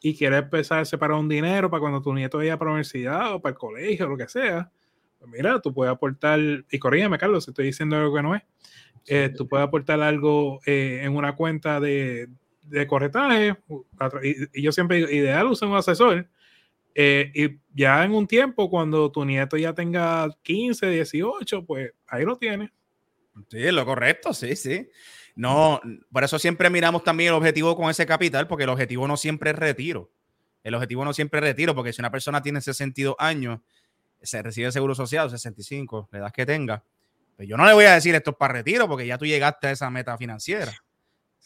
y 0.00 0.16
quiere 0.16 0.38
empezar 0.38 0.80
a 0.80 0.84
separar 0.84 1.18
un 1.18 1.28
dinero 1.28 1.70
para 1.70 1.80
cuando 1.80 2.02
tu 2.02 2.12
nieto 2.12 2.38
vaya 2.38 2.58
para 2.58 2.70
la 2.70 2.74
universidad 2.74 3.34
o 3.34 3.40
para 3.40 3.52
el 3.52 3.58
colegio 3.58 4.06
o 4.06 4.08
lo 4.08 4.16
que 4.16 4.28
sea. 4.28 4.70
Pues 5.18 5.30
mira, 5.30 5.60
tú 5.60 5.72
puedes 5.72 5.92
aportar, 5.92 6.40
y 6.68 6.78
corrígeme, 6.78 7.18
Carlos, 7.18 7.44
si 7.44 7.50
estoy 7.52 7.66
diciendo 7.66 7.96
algo 7.96 8.16
que 8.16 8.22
no 8.22 8.34
es, 8.34 8.42
eh, 9.06 9.32
tú 9.36 9.46
puedes 9.46 9.64
aportar 9.64 10.00
algo 10.00 10.60
eh, 10.66 11.00
en 11.04 11.14
una 11.14 11.36
cuenta 11.36 11.78
de, 11.78 12.28
de 12.62 12.86
corretaje, 12.86 13.56
y, 14.22 14.62
yo 14.62 14.72
siempre 14.72 14.98
digo, 14.98 15.10
ideal 15.10 15.46
usa 15.46 15.68
un 15.68 15.76
asesor, 15.76 16.28
eh, 16.94 17.30
y 17.34 17.58
ya 17.74 18.04
en 18.04 18.12
un 18.12 18.26
tiempo, 18.26 18.68
cuando 18.68 19.10
tu 19.10 19.24
nieto 19.24 19.56
ya 19.56 19.74
tenga 19.74 20.28
15, 20.42 20.88
18, 20.88 21.64
pues 21.64 21.92
ahí 22.06 22.24
lo 22.24 22.36
tienes. 22.36 22.70
Sí, 23.48 23.70
lo 23.70 23.84
correcto, 23.84 24.34
sí, 24.34 24.56
sí. 24.56 24.88
No, 25.34 25.80
por 26.10 26.24
eso 26.24 26.38
siempre 26.38 26.68
miramos 26.68 27.02
también 27.04 27.28
el 27.28 27.34
objetivo 27.34 27.74
con 27.74 27.88
ese 27.90 28.04
capital, 28.04 28.46
porque 28.46 28.64
el 28.64 28.70
objetivo 28.70 29.08
no 29.08 29.16
siempre 29.16 29.50
es 29.50 29.56
retiro. 29.56 30.10
El 30.62 30.74
objetivo 30.74 31.04
no 31.04 31.12
siempre 31.12 31.40
es 31.40 31.44
retiro, 31.44 31.74
porque 31.74 31.92
si 31.92 32.02
una 32.02 32.10
persona 32.10 32.42
tiene 32.42 32.60
62 32.60 33.16
años, 33.18 33.60
se 34.20 34.42
recibe 34.42 34.70
seguro 34.70 34.94
social, 34.94 35.30
65, 35.30 36.08
la 36.12 36.18
edad 36.18 36.32
que 36.32 36.46
tenga, 36.46 36.84
pues 37.36 37.48
yo 37.48 37.56
no 37.56 37.66
le 37.66 37.72
voy 37.72 37.86
a 37.86 37.94
decir 37.94 38.14
esto 38.14 38.32
es 38.32 38.36
para 38.36 38.54
retiro, 38.54 38.86
porque 38.86 39.06
ya 39.06 39.18
tú 39.18 39.24
llegaste 39.24 39.68
a 39.68 39.70
esa 39.72 39.90
meta 39.90 40.16
financiera. 40.18 40.72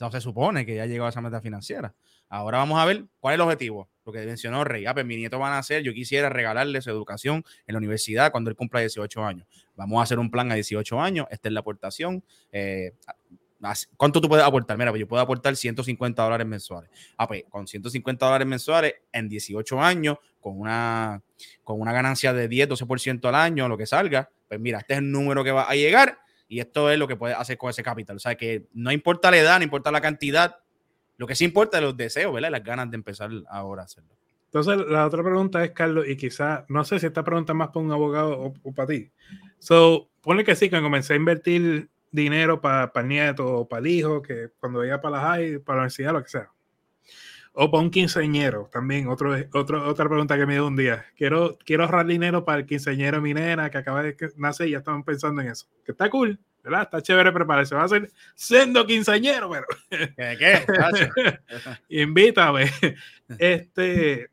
O 0.01 0.11
se 0.11 0.21
supone 0.21 0.67
que 0.67 0.75
ya 0.75 0.87
llegó 0.87 1.07
a 1.07 1.09
esa 1.09 1.21
meta 1.21 1.41
financiera. 1.41 1.95
Ahora 2.29 2.59
vamos 2.59 2.79
a 2.79 2.85
ver 2.85 3.05
cuál 3.19 3.33
es 3.33 3.37
el 3.37 3.41
objetivo. 3.43 3.89
Lo 4.05 4.13
que 4.13 4.25
mencionó 4.27 4.63
Rey. 4.63 4.85
Ah, 4.87 4.95
pues 4.95 5.07
mi 5.07 5.17
nieto 5.17 5.39
van 5.39 5.53
a 5.53 5.59
hacer, 5.59 5.83
yo 5.83 5.93
quisiera 5.93 6.29
regalarle 6.29 6.81
su 6.83 6.91
educación 6.91 7.45
en 7.67 7.73
la 7.73 7.79
universidad 7.79 8.31
cuando 8.31 8.51
él 8.51 8.57
cumpla 8.57 8.81
18 8.81 9.25
años. 9.25 9.47
Vamos 9.75 10.01
a 10.01 10.03
hacer 10.03 10.19
un 10.19 10.31
plan 10.31 10.51
a 10.53 10.55
18 10.55 11.01
años. 11.01 11.27
Esta 11.31 11.49
es 11.49 11.53
la 11.53 11.61
aportación. 11.61 12.23
Eh, 12.53 12.93
¿Cuánto 13.97 14.21
tú 14.21 14.29
puedes 14.29 14.45
aportar? 14.45 14.77
Mira, 14.77 14.91
pues 14.91 15.01
yo 15.01 15.09
puedo 15.09 15.23
aportar 15.23 15.57
150 15.57 16.23
dólares 16.23 16.47
mensuales. 16.47 16.91
Ah, 17.17 17.27
pues 17.27 17.45
con 17.49 17.67
150 17.67 18.27
dólares 18.27 18.47
mensuales 18.47 18.95
en 19.13 19.29
18 19.29 19.81
años, 19.81 20.19
con 20.41 20.61
una, 20.61 21.23
con 21.65 21.81
una 21.81 21.93
ganancia 21.93 22.33
de 22.33 22.49
10, 22.49 22.69
12% 22.69 23.29
al 23.29 23.35
año, 23.35 23.69
lo 23.69 23.77
que 23.79 23.87
salga, 23.87 24.31
pues 24.47 24.61
mira, 24.61 24.79
este 24.79 24.95
es 24.95 24.99
el 24.99 25.11
número 25.11 25.43
que 25.43 25.53
va 25.53 25.69
a 25.69 25.75
llegar 25.75 26.19
y 26.49 26.61
esto 26.61 26.91
es 26.91 26.99
lo 26.99 27.09
que 27.09 27.17
puedes 27.17 27.37
hacer 27.37 27.59
con 27.59 27.71
ese 27.71 27.83
capital. 27.83 28.17
O 28.17 28.21
sea, 28.21 28.37
que 28.37 28.67
no 28.73 28.93
importa 28.93 29.31
la 29.31 29.39
edad, 29.39 29.59
no 29.59 29.65
importa 29.65 29.91
la 29.91 30.01
cantidad, 30.01 30.59
lo 31.17 31.27
que 31.27 31.35
sí 31.35 31.45
importa 31.45 31.79
es 31.79 31.85
los 31.85 31.97
deseos, 31.97 32.33
¿verdad? 32.33 32.51
Las 32.51 32.63
ganas 32.63 32.91
de 32.91 32.97
empezar 32.97 33.31
ahora 33.49 33.83
a 33.83 33.85
hacerlo. 33.87 34.15
Entonces, 34.47 34.87
la 34.89 35.07
otra 35.07 35.23
pregunta 35.23 35.65
es, 35.65 35.73
Carlos, 35.73 36.07
y 36.09 36.17
quizás, 36.17 36.65
no 36.69 36.85
sé 36.85 36.99
si 36.99 37.07
esta 37.07 37.25
pregunta 37.25 37.53
es 37.53 37.57
más 37.57 37.69
para 37.69 37.85
un 37.85 37.93
abogado 37.93 38.55
o, 38.63 38.73
para 38.73 38.89
ti. 38.89 39.11
So, 39.59 40.09
pone 40.23 40.45
que 40.45 40.55
sí, 40.55 40.71
que 40.71 40.81
comencé 40.81 41.15
a 41.15 41.17
invertir 41.17 41.91
dinero 42.11 42.61
para 42.61 42.93
pa 42.93 43.01
el 43.01 43.09
nieto 43.09 43.47
o 43.47 43.69
para 43.69 43.81
el 43.81 43.87
hijo, 43.89 44.23
que 44.23 44.51
cuando 44.59 44.79
vaya 44.79 45.01
para 45.01 45.17
la 45.17 45.23
high, 45.23 45.59
para 45.59 45.77
la 45.77 45.83
universidad, 45.83 46.13
lo 46.13 46.23
que 46.23 46.31
sea. 46.31 46.51
O 47.59 47.71
para 47.71 47.83
un 47.83 47.91
quinceañero, 47.91 48.69
también, 48.71 49.09
otro, 49.09 49.35
otro, 49.55 49.89
otra 49.89 50.07
pregunta 50.11 50.37
que 50.37 50.45
me 50.45 50.53
dio 50.53 50.67
un 50.67 50.77
día. 50.77 51.07
Quiero, 51.17 51.57
quiero 51.65 51.85
ahorrar 51.85 52.05
dinero 52.05 52.45
para 52.45 52.59
el 52.59 52.67
quinceañero 52.67 53.23
mi 53.23 53.33
nena 53.33 53.71
que 53.71 53.79
acaba 53.79 54.03
de 54.03 54.15
nacer 54.37 54.69
y 54.69 54.73
ya 54.73 54.79
estaban 54.79 55.03
pensando 55.03 55.41
en 55.41 55.49
eso. 55.49 55.67
Que 55.83 55.93
está 55.93 56.11
cool, 56.11 56.39
¿verdad? 56.63 56.83
Está 56.83 57.01
chévere 57.01 57.33
prepararse. 57.33 57.75
Va 57.75 57.85
a 57.85 57.89
ser 57.89 58.11
siendo 58.35 58.85
quinceañero, 58.85 59.51
pero... 59.51 59.65
¿Qué? 59.89 60.37
qué? 60.39 61.39
Invítame. 62.03 62.67
Este... 63.39 64.31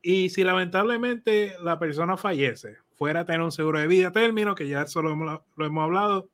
Y 0.00 0.30
si 0.30 0.42
lamentablemente 0.42 1.56
la 1.62 1.78
persona 1.78 2.16
fallece, 2.16 2.78
fuera 2.96 3.20
a 3.20 3.24
tener 3.26 3.42
un 3.42 3.52
seguro 3.52 3.80
de 3.80 3.86
vida 3.86 4.12
término, 4.12 4.54
que 4.54 4.66
ya 4.66 4.80
eso 4.80 5.02
lo 5.02 5.12
hemos, 5.12 5.42
lo 5.56 5.66
hemos 5.66 5.84
hablado, 5.84 6.30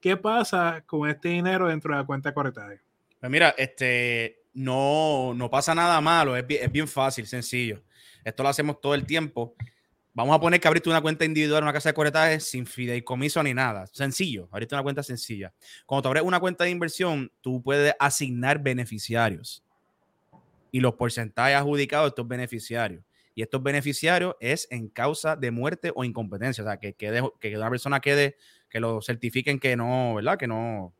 ¿qué 0.00 0.18
pasa 0.18 0.84
con 0.84 1.08
este 1.08 1.30
dinero 1.30 1.68
dentro 1.68 1.94
de 1.94 2.00
la 2.00 2.06
cuenta 2.06 2.28
de 2.28 2.34
corretaje? 2.34 2.80
Pues 3.18 3.30
mira, 3.30 3.54
este, 3.56 4.42
no, 4.56 5.34
no 5.34 5.50
pasa 5.50 5.74
nada 5.74 6.00
malo, 6.00 6.34
es 6.34 6.46
bien, 6.72 6.88
fácil, 6.88 7.26
sencillo. 7.26 7.82
Esto 8.24 8.42
lo 8.42 8.48
hacemos 8.48 8.80
todo 8.80 8.94
el 8.94 9.04
tiempo. 9.04 9.54
Vamos 10.14 10.34
a 10.34 10.40
poner 10.40 10.58
que 10.58 10.66
abriste 10.66 10.88
una 10.88 11.02
cuenta 11.02 11.26
individual 11.26 11.58
en 11.58 11.64
una 11.64 11.74
casa 11.74 11.90
de 11.90 11.94
corretaje 11.94 12.40
sin 12.40 12.66
fideicomiso 12.66 13.42
ni 13.42 13.52
nada. 13.52 13.86
Sencillo, 13.88 14.48
abriste 14.50 14.74
una 14.74 14.82
cuenta 14.82 15.02
sencilla. 15.02 15.52
Cuando 15.84 16.02
te 16.02 16.08
abres 16.08 16.22
una 16.22 16.40
cuenta 16.40 16.64
de 16.64 16.70
inversión, 16.70 17.30
tú 17.42 17.62
puedes 17.62 17.94
asignar 18.00 18.58
beneficiarios 18.58 19.62
y 20.72 20.80
los 20.80 20.94
porcentajes 20.94 21.54
adjudicados 21.54 22.06
de 22.06 22.08
estos 22.08 22.26
beneficiarios. 22.26 23.04
Y 23.34 23.42
estos 23.42 23.62
beneficiarios 23.62 24.36
es 24.40 24.66
en 24.70 24.88
causa 24.88 25.36
de 25.36 25.50
muerte 25.50 25.92
o 25.94 26.02
incompetencia. 26.02 26.64
O 26.64 26.66
sea, 26.66 26.78
que, 26.78 26.94
quede, 26.94 27.22
que 27.38 27.54
una 27.54 27.68
persona 27.68 28.00
quede, 28.00 28.36
que 28.70 28.80
lo 28.80 29.02
certifiquen 29.02 29.58
que 29.60 29.76
no, 29.76 30.14
¿verdad? 30.14 30.38
Que 30.38 30.46
no, 30.46 30.94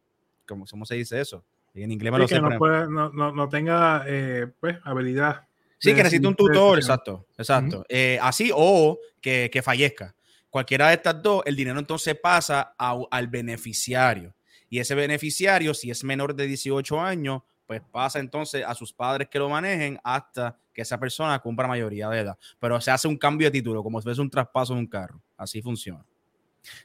¿cómo, 0.46 0.66
cómo 0.66 0.84
se 0.84 0.96
dice 0.96 1.18
eso? 1.18 1.42
En 1.82 1.92
inglés 1.92 2.12
me 2.12 2.26
sí, 2.26 2.34
lo 2.34 2.42
que 2.42 2.54
no, 2.54 2.58
puede, 2.58 2.88
no, 2.88 3.10
no, 3.10 3.32
no, 3.32 3.48
tenga, 3.48 4.04
eh, 4.06 4.46
pues, 4.58 4.76
habilidad. 4.84 5.46
Sí, 5.78 5.90
que 5.90 6.02
necesite 6.02 6.26
un 6.26 6.34
tutor, 6.34 6.78
exacto, 6.78 7.26
exacto. 7.36 7.78
Uh 7.78 7.82
-huh. 7.82 7.86
eh, 7.88 8.18
así 8.22 8.50
o 8.54 8.98
que, 9.20 9.50
que, 9.52 9.62
fallezca. 9.62 10.14
Cualquiera 10.48 10.88
de 10.88 10.94
estas 10.94 11.22
dos, 11.22 11.42
el 11.44 11.54
dinero 11.54 11.78
entonces 11.78 12.18
pasa 12.18 12.74
a, 12.78 12.98
al 13.10 13.28
beneficiario. 13.28 14.34
Y 14.70 14.78
ese 14.78 14.94
beneficiario, 14.94 15.74
si 15.74 15.90
es 15.90 16.02
menor 16.02 16.34
de 16.34 16.46
18 16.46 17.00
años, 17.00 17.42
pues 17.66 17.82
pasa 17.92 18.20
entonces 18.20 18.64
a 18.64 18.74
sus 18.74 18.92
padres 18.92 19.28
que 19.28 19.38
lo 19.38 19.48
manejen 19.48 19.98
hasta 20.02 20.58
que 20.72 20.82
esa 20.82 20.98
persona 20.98 21.38
cumpla 21.40 21.66
mayoría 21.66 22.08
de 22.08 22.20
edad. 22.20 22.38
Pero 22.58 22.80
se 22.80 22.90
hace 22.90 23.08
un 23.08 23.16
cambio 23.16 23.48
de 23.48 23.52
título, 23.52 23.82
como 23.82 24.00
si 24.00 24.04
fuese 24.04 24.20
un 24.20 24.30
traspaso 24.30 24.74
de 24.74 24.80
un 24.80 24.86
carro. 24.86 25.20
Así 25.36 25.60
funciona. 25.62 26.04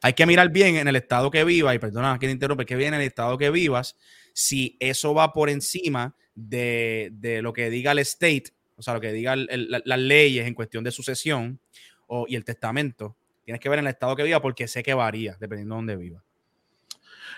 Hay 0.01 0.13
que 0.13 0.25
mirar 0.25 0.49
bien 0.49 0.75
en 0.75 0.87
el 0.87 0.95
estado 0.95 1.31
que 1.31 1.43
viva, 1.43 1.73
y 1.73 1.79
perdona 1.79 2.17
que 2.19 2.27
te 2.27 2.31
interrumpe, 2.33 2.65
que 2.65 2.75
bien 2.75 2.93
en 2.93 3.01
el 3.01 3.07
estado 3.07 3.37
que 3.37 3.49
vivas, 3.49 3.97
si 4.33 4.77
eso 4.79 5.13
va 5.13 5.33
por 5.33 5.49
encima 5.49 6.15
de, 6.35 7.09
de 7.13 7.41
lo 7.41 7.53
que 7.53 7.69
diga 7.69 7.91
el 7.91 7.99
state, 7.99 8.45
o 8.75 8.81
sea, 8.81 8.93
lo 8.93 9.01
que 9.01 9.11
diga 9.11 9.33
el, 9.33 9.47
el, 9.51 9.69
la, 9.69 9.81
las 9.85 9.99
leyes 9.99 10.47
en 10.47 10.53
cuestión 10.53 10.83
de 10.83 10.91
sucesión 10.91 11.59
o, 12.07 12.25
y 12.27 12.35
el 12.35 12.43
testamento. 12.43 13.15
Tienes 13.43 13.59
que 13.59 13.69
ver 13.69 13.79
en 13.79 13.85
el 13.85 13.91
estado 13.91 14.15
que 14.15 14.23
viva 14.23 14.41
porque 14.41 14.67
sé 14.67 14.83
que 14.83 14.93
varía 14.93 15.37
dependiendo 15.39 15.75
de 15.75 15.77
dónde 15.77 15.95
viva. 15.97 16.23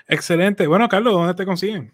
Excelente. 0.08 0.68
Bueno, 0.68 0.88
Carlos, 0.90 1.14
¿dónde 1.14 1.34
te 1.34 1.46
consiguen? 1.46 1.94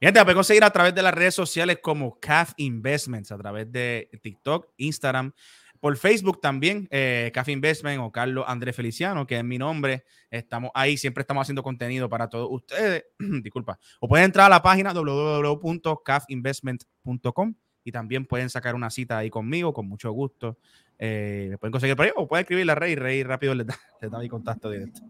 Bien, 0.00 0.14
te 0.14 0.20
puedes 0.22 0.34
conseguir 0.34 0.64
a 0.64 0.70
través 0.70 0.94
de 0.94 1.02
las 1.02 1.12
redes 1.12 1.34
sociales 1.34 1.78
como 1.82 2.18
CAF 2.18 2.54
Investments, 2.56 3.32
a 3.32 3.36
través 3.36 3.70
de 3.70 4.08
TikTok, 4.22 4.72
Instagram, 4.78 5.32
por 5.80 5.96
Facebook 5.96 6.40
también, 6.40 6.86
eh, 6.90 7.32
CAF 7.34 7.48
Investment 7.48 8.00
o 8.00 8.12
Carlos 8.12 8.44
Andrés 8.46 8.76
Feliciano, 8.76 9.26
que 9.26 9.38
es 9.38 9.44
mi 9.44 9.58
nombre. 9.58 10.04
Estamos 10.30 10.70
ahí, 10.74 10.98
siempre 10.98 11.22
estamos 11.22 11.42
haciendo 11.42 11.62
contenido 11.62 12.08
para 12.08 12.28
todos 12.28 12.48
ustedes. 12.50 13.06
Disculpa. 13.42 13.78
O 13.98 14.06
pueden 14.06 14.26
entrar 14.26 14.46
a 14.46 14.50
la 14.50 14.62
página 14.62 14.92
www.cafinvestment.com 14.92 17.54
y 17.82 17.92
también 17.92 18.26
pueden 18.26 18.50
sacar 18.50 18.74
una 18.74 18.90
cita 18.90 19.16
ahí 19.18 19.30
conmigo, 19.30 19.72
con 19.72 19.88
mucho 19.88 20.12
gusto. 20.12 20.58
Eh, 20.98 21.46
me 21.50 21.56
pueden 21.56 21.72
conseguir 21.72 21.96
por 21.96 22.04
ahí 22.04 22.12
o 22.14 22.28
pueden 22.28 22.42
escribirle 22.42 22.72
a 22.72 22.74
Rey, 22.74 22.94
Rey 22.94 23.22
rápido 23.22 23.54
les 23.54 23.66
da, 23.66 23.74
les 24.02 24.10
da 24.10 24.18
mi 24.18 24.28
contacto 24.28 24.68
directo. 24.70 25.00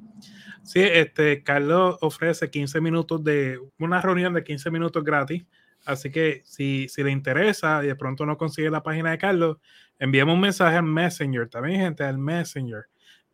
Sí, 0.62 0.78
este, 0.80 1.42
Carlos 1.42 1.96
ofrece 2.00 2.48
15 2.48 2.80
minutos 2.80 3.24
de 3.24 3.58
una 3.78 4.00
reunión 4.00 4.34
de 4.34 4.44
15 4.44 4.70
minutos 4.70 5.02
gratis. 5.02 5.44
Así 5.84 6.10
que 6.10 6.42
si, 6.44 6.88
si 6.88 7.02
le 7.02 7.10
interesa 7.10 7.82
y 7.82 7.88
de 7.88 7.96
pronto 7.96 8.26
no 8.26 8.36
consigue 8.36 8.70
la 8.70 8.82
página 8.82 9.10
de 9.10 9.18
Carlos, 9.18 9.58
envíame 9.98 10.32
un 10.32 10.40
mensaje 10.40 10.76
al 10.76 10.84
Messenger, 10.84 11.48
también 11.48 11.80
gente, 11.80 12.04
al 12.04 12.18
Messenger. 12.18 12.84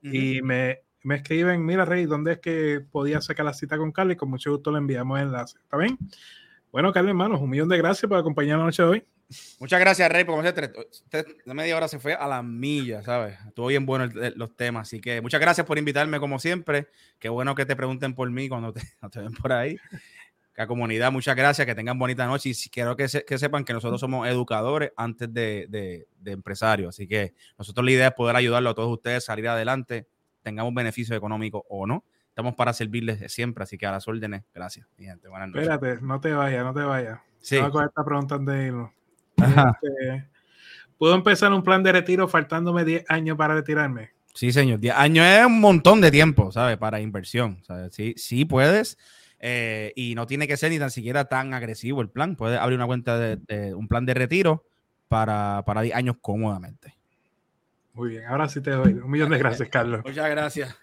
Uh 0.02 0.06
-huh. 0.06 0.38
Y 0.38 0.42
me, 0.42 0.80
me 1.02 1.16
escriben, 1.16 1.64
mira 1.64 1.85
Rey, 1.85 2.04
¿dónde 2.06 2.32
es 2.32 2.38
que 2.40 2.85
podía 2.90 3.20
sacar 3.20 3.46
la 3.46 3.54
cita 3.54 3.78
con 3.78 3.92
Carly? 3.92 4.16
Con 4.16 4.28
mucho 4.28 4.50
gusto 4.50 4.72
le 4.72 4.78
enviamos 4.78 5.20
el 5.20 5.26
enlace. 5.26 5.59
¿Está 5.62 5.76
bien? 5.76 5.96
Bueno, 6.72 6.92
Carly, 6.92 7.11
hermanos, 7.11 7.40
un 7.40 7.48
millón 7.48 7.68
de 7.68 7.78
gracias 7.78 8.09
por 8.09 8.18
acompañarnos 8.18 8.62
la 8.62 8.66
noche 8.66 8.82
de 8.82 8.88
hoy. 8.88 9.06
Muchas 9.59 9.80
gracias, 9.80 10.11
Rey, 10.11 10.24
por 10.24 10.38
usted, 10.44 10.72
usted 10.90 11.26
media 11.46 11.76
hora 11.76 11.88
se 11.88 11.98
fue 11.98 12.14
a 12.14 12.26
la 12.28 12.42
milla, 12.42 13.02
¿sabes? 13.02 13.37
Estuvo 13.46 13.66
bien 13.66 13.85
bueno 13.85 14.09
los 14.37 14.56
temas, 14.56 14.88
así 14.88 15.00
que 15.00 15.20
muchas 15.20 15.40
gracias 15.40 15.66
por 15.66 15.78
invitarme 15.78 16.20
como 16.20 16.38
siempre. 16.38 16.88
Qué 17.18 17.28
bueno 17.28 17.54
que 17.54 17.66
te 17.66 17.74
pregunten 17.74 18.14
por 18.14 18.30
mí 18.30 18.48
cuando 18.48 18.72
te, 18.72 18.80
ven 19.20 19.32
por 19.32 19.52
ahí. 19.52 19.76
La 20.56 20.66
comunidad, 20.66 21.12
muchas 21.12 21.36
gracias, 21.36 21.66
que 21.66 21.74
tengan 21.74 21.98
bonita 21.98 22.26
noche 22.26 22.50
y 22.50 22.70
quiero 22.70 22.96
que, 22.96 23.06
que 23.26 23.38
sepan 23.38 23.64
que 23.64 23.74
nosotros 23.74 24.00
somos 24.00 24.26
educadores 24.26 24.90
antes 24.96 25.32
de, 25.32 25.66
de, 25.68 26.08
de, 26.18 26.32
empresarios, 26.32 26.88
así 26.88 27.06
que 27.06 27.34
nosotros 27.58 27.84
la 27.84 27.90
idea 27.90 28.06
es 28.08 28.14
poder 28.14 28.36
ayudarlo 28.36 28.70
a 28.70 28.74
todos 28.74 28.90
ustedes 28.90 29.18
a 29.18 29.26
salir 29.26 29.48
adelante, 29.48 30.08
tengamos 30.42 30.72
beneficios 30.72 31.16
económicos 31.16 31.62
o 31.68 31.86
no. 31.86 32.04
Estamos 32.28 32.54
para 32.54 32.72
servirles 32.72 33.32
siempre, 33.32 33.64
así 33.64 33.78
que 33.78 33.86
a 33.86 33.92
las 33.92 34.06
órdenes, 34.08 34.44
gracias, 34.54 34.86
mi 34.96 35.06
gente. 35.06 35.28
Buenas 35.28 35.48
noches. 35.48 35.68
Espérate, 35.68 36.02
no 36.02 36.20
te 36.20 36.32
vayas, 36.32 36.64
no 36.64 36.74
te 36.74 36.82
vayas. 36.82 37.20
Sí. 37.40 37.56
Voy 37.56 37.66
a 37.66 37.70
coger 37.70 37.88
esta 37.88 38.04
pregunta 38.04 38.38
de 38.38 38.66
irnos. 38.66 38.90
Este, 39.36 40.28
¿Puedo 40.98 41.14
empezar 41.14 41.52
un 41.52 41.62
plan 41.62 41.82
de 41.82 41.92
retiro 41.92 42.28
faltándome 42.28 42.84
10 42.84 43.04
años 43.08 43.36
para 43.36 43.54
retirarme? 43.54 44.12
Sí, 44.34 44.52
señor. 44.52 44.80
10 44.80 44.94
años 44.94 45.26
es 45.26 45.46
un 45.46 45.60
montón 45.60 46.00
de 46.00 46.10
tiempo, 46.10 46.50
¿sabes? 46.52 46.76
Para 46.78 47.00
inversión. 47.00 47.62
Sí, 47.90 48.14
sí 48.16 48.44
puedes. 48.44 48.98
Eh, 49.38 49.92
y 49.94 50.14
no 50.14 50.27
tiene 50.27 50.49
que 50.49 50.57
ser 50.57 50.70
ni 50.70 50.79
tan 50.79 50.90
siquiera 50.90 51.27
tan 51.27 51.55
agresivo 51.55 52.01
el 52.01 52.09
plan. 52.09 52.37
Puedes 52.37 52.59
abrir 52.59 52.79
una 52.79 52.87
cuenta 52.87 53.18
de, 53.18 53.75
un 53.75 53.88
plan 53.88 54.07
de 54.07 54.14
retiro 54.14 54.64
para, 55.09 55.62
para 55.66 55.83
10 55.83 55.94
años 55.94 56.16
cómodamente. 56.20 56.94
Muy 57.92 58.11
bien, 58.11 58.25
ahora 58.27 58.49
sí 58.49 58.61
te 58.61 58.70
doy. 58.70 58.92
Un 58.92 59.11
millón 59.11 59.31
de 59.31 59.38
gracias, 59.38 59.68
Carlos. 59.68 60.03
Muchas 60.05 60.29
gracias. 60.29 60.77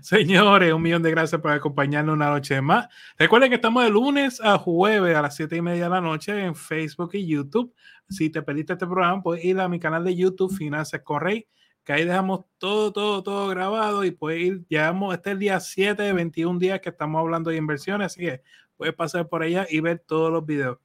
Señores, 0.00 0.72
un 0.72 0.82
millón 0.82 1.02
de 1.02 1.10
gracias 1.10 1.40
por 1.40 1.52
acompañarnos 1.52 2.14
una 2.14 2.30
noche 2.30 2.60
más. 2.60 2.88
Recuerden 3.16 3.48
que 3.48 3.56
estamos 3.56 3.84
de 3.84 3.90
lunes 3.90 4.40
a 4.40 4.58
jueves 4.58 5.14
a 5.16 5.22
las 5.22 5.36
7 5.36 5.56
y 5.56 5.62
media 5.62 5.84
de 5.84 5.90
la 5.90 6.00
noche 6.00 6.44
en 6.44 6.54
Facebook 6.54 7.10
y 7.14 7.26
YouTube. 7.26 7.72
Si 8.08 8.30
te 8.30 8.42
perdiste 8.42 8.72
este 8.72 8.86
programa, 8.86 9.22
puedes 9.22 9.44
ir 9.44 9.60
a 9.60 9.68
mi 9.68 9.78
canal 9.78 10.04
de 10.04 10.16
YouTube, 10.16 10.56
Finanzas 10.56 11.02
Correy, 11.02 11.46
que 11.88 11.94
ahí 11.94 12.04
dejamos 12.04 12.44
todo, 12.58 12.92
todo, 12.92 13.22
todo 13.22 13.48
grabado 13.48 14.04
y 14.04 14.10
puedes 14.10 14.42
ir, 14.42 14.66
llevamos, 14.68 15.14
este 15.14 15.30
es 15.30 15.32
el 15.32 15.38
día 15.38 15.58
7 15.58 16.02
de 16.02 16.12
21 16.12 16.58
días 16.58 16.80
que 16.80 16.90
estamos 16.90 17.18
hablando 17.18 17.48
de 17.48 17.56
inversiones, 17.56 18.08
así 18.08 18.20
que 18.26 18.42
puedes 18.76 18.94
pasar 18.94 19.26
por 19.26 19.42
allá 19.42 19.66
y 19.70 19.80
ver 19.80 19.98
todos 20.06 20.30
los 20.30 20.44
videos. 20.44 20.76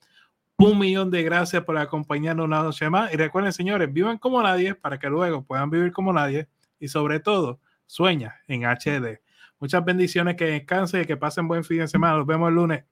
Un 0.55 0.79
millón 0.79 1.11
de 1.11 1.21
gracias 1.21 1.61
por 1.65 1.77
acompañarnos 1.77 2.45
una 2.45 2.63
noche 2.63 2.89
más. 2.89 3.13
Y 3.13 3.17
recuerden, 3.17 3.51
señores, 3.51 3.91
vivan 3.91 4.17
como 4.17 4.41
nadie 4.41 4.75
para 4.75 4.97
que 4.97 5.09
luego 5.09 5.43
puedan 5.43 5.69
vivir 5.69 5.91
como 5.91 6.13
nadie. 6.13 6.47
Y 6.79 6.87
sobre 6.87 7.19
todo, 7.19 7.59
sueña 7.85 8.37
en 8.47 8.63
HD. 8.63 9.19
Muchas 9.59 9.83
bendiciones, 9.83 10.37
que 10.37 10.45
descansen 10.45 11.01
y 11.01 11.05
que 11.05 11.17
pasen 11.17 11.49
buen 11.49 11.65
fin 11.65 11.79
de 11.79 11.89
semana. 11.89 12.15
Nos 12.15 12.25
vemos 12.25 12.47
el 12.47 12.55
lunes. 12.55 12.85